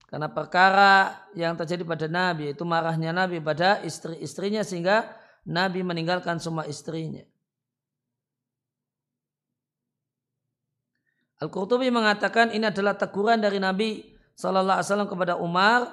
Karena 0.09 0.33
perkara 0.33 1.29
yang 1.37 1.53
terjadi 1.53 1.85
pada 1.85 2.09
Nabi 2.09 2.57
itu 2.57 2.65
marahnya 2.65 3.13
Nabi 3.13 3.45
pada 3.45 3.85
istri-istrinya 3.85 4.65
sehingga 4.65 5.05
Nabi 5.45 5.85
meninggalkan 5.85 6.41
semua 6.41 6.65
istrinya. 6.65 7.21
Al-Qurtubi 11.39 11.93
mengatakan 11.93 12.51
ini 12.51 12.67
adalah 12.67 12.97
teguran 12.97 13.39
dari 13.39 13.61
Nabi 13.61 14.03
Sallallahu 14.35 14.81
Alaihi 14.81 14.89
Wasallam 14.91 15.11
kepada 15.13 15.35
Umar 15.39 15.87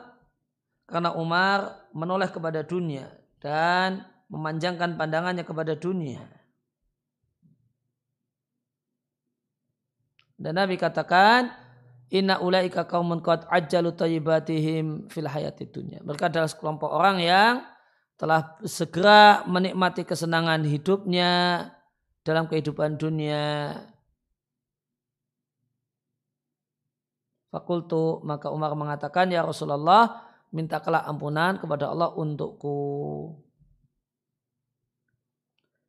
karena 0.87 1.11
Umar 1.13 1.85
menoleh 1.91 2.31
kepada 2.31 2.63
dunia 2.63 3.11
dan 3.43 4.05
memanjangkan 4.31 4.95
pandangannya 4.95 5.43
kepada 5.45 5.77
dunia. 5.77 6.23
Dan 10.35 10.59
Nabi 10.59 10.75
katakan, 10.75 11.47
Inna 12.13 12.37
ulaika 12.37 12.85
kaumun 12.85 13.25
qad 13.25 13.49
ajjalu 13.49 13.97
tayyibatihim 13.97 15.09
fil 15.09 15.25
hayatid 15.25 15.73
dunya. 15.73 15.97
Mereka 16.05 16.29
adalah 16.29 16.45
sekelompok 16.45 16.91
orang 16.93 17.17
yang 17.17 17.65
telah 18.15 18.55
segera 18.61 19.41
menikmati 19.49 20.05
kesenangan 20.05 20.61
hidupnya 20.63 21.65
dalam 22.21 22.45
kehidupan 22.45 23.01
dunia. 23.01 23.73
Fakultu 27.49 28.21
maka 28.21 28.53
Umar 28.53 28.75
mengatakan 28.77 29.31
ya 29.33 29.41
Rasulullah 29.41 30.21
mintakanlah 30.53 31.09
ampunan 31.09 31.57
kepada 31.57 31.89
Allah 31.89 32.13
untukku. 32.13 32.77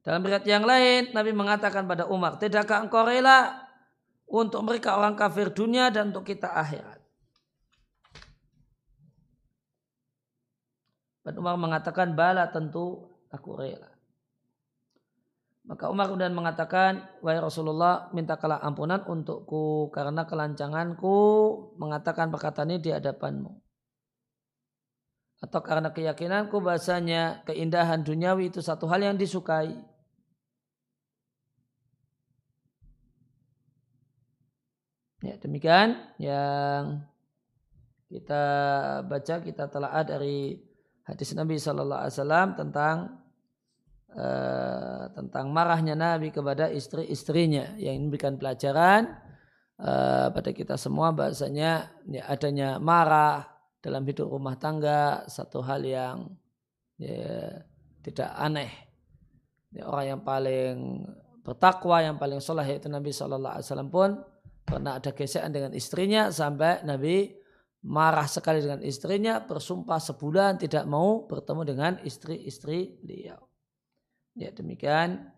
Dalam 0.01 0.23
riwayat 0.23 0.47
yang 0.47 0.63
lain 0.63 1.11
Nabi 1.11 1.35
mengatakan 1.35 1.85
pada 1.91 2.07
Umar, 2.07 2.39
tidakkah 2.39 2.87
engkau 2.87 3.03
rela 3.03 3.66
untuk 4.27 4.63
mereka 4.67 4.99
orang 4.99 5.15
kafir 5.15 5.55
dunia 5.55 5.89
dan 5.91 6.11
untuk 6.11 6.27
kita 6.27 6.51
akhirat. 6.51 6.99
Dan 11.27 11.43
Umar 11.43 11.59
mengatakan 11.59 12.15
bala 12.15 12.47
tentu 12.55 13.11
aku 13.35 13.59
rela. 13.59 13.91
Maka 15.67 15.91
Umar 15.91 16.07
kemudian 16.07 16.31
mengatakan, 16.31 17.03
Wahai 17.19 17.43
Rasulullah, 17.43 18.07
mintakanlah 18.15 18.63
ampunan 18.63 19.03
untukku 19.03 19.91
karena 19.91 20.23
kelancanganku 20.23 21.19
mengatakan 21.83 22.31
perkataan 22.31 22.71
ini 22.71 22.79
di 22.79 22.91
hadapanmu. 22.95 23.51
Atau 25.43 25.61
karena 25.67 25.91
keyakinanku 25.91 26.63
bahasanya 26.63 27.43
keindahan 27.51 28.07
duniawi 28.07 28.55
itu 28.55 28.63
satu 28.63 28.87
hal 28.87 29.03
yang 29.03 29.19
disukai. 29.19 29.75
Ya, 35.27 35.35
demikian 35.43 35.99
yang 36.23 37.03
kita 38.07 38.45
baca 39.03 39.35
kita 39.43 39.67
telah 39.67 39.91
dari 40.07 40.55
hadis 41.03 41.35
Nabi 41.35 41.59
Shallallahu 41.59 41.99
Alaihi 42.07 42.15
Wasallam 42.15 42.49
tentang 42.55 42.97
uh, 44.15 45.11
tentang 45.19 45.51
marahnya 45.51 45.99
Nabi 45.99 46.31
kepada 46.31 46.71
istri-istrinya 46.71 47.75
yang 47.75 48.07
memberikan 48.07 48.39
pelajaran 48.39 49.19
uh, 49.83 50.31
pada 50.31 50.51
kita 50.55 50.79
semua 50.79 51.11
bahasanya 51.11 51.91
ya, 52.07 52.23
adanya 52.31 52.79
marah 52.79 53.51
dalam 53.83 54.07
hidup 54.07 54.31
rumah 54.31 54.55
tangga 54.55 55.27
satu 55.27 55.59
hal 55.67 55.83
yang 55.83 56.31
ya, 57.03 57.67
tidak 58.07 58.31
aneh. 58.31 58.71
Ya, 59.75 59.91
orang 59.91 60.07
yang 60.07 60.23
paling 60.23 61.03
bertakwa 61.43 61.99
yang 61.99 62.15
paling 62.15 62.39
soleh 62.39 62.79
itu 62.79 62.87
Nabi 62.87 63.11
Shallallahu 63.11 63.59
Alaihi 63.59 63.67
Wasallam 63.67 63.91
pun 63.91 64.36
pernah 64.67 64.99
ada 64.99 65.15
gesekan 65.15 65.55
dengan 65.55 65.71
istrinya 65.73 66.29
sampai 66.35 66.83
Nabi 66.83 67.31
marah 67.87 68.27
sekali 68.27 68.59
dengan 68.59 68.83
istrinya, 68.83 69.39
bersumpah 69.47 70.03
sebulan 70.03 70.59
tidak 70.59 70.85
mau 70.91 71.25
bertemu 71.31 71.63
dengan 71.63 71.93
istri-istri 72.03 72.99
beliau. 72.99 73.47
Ya 74.35 74.51
demikian. 74.51 75.31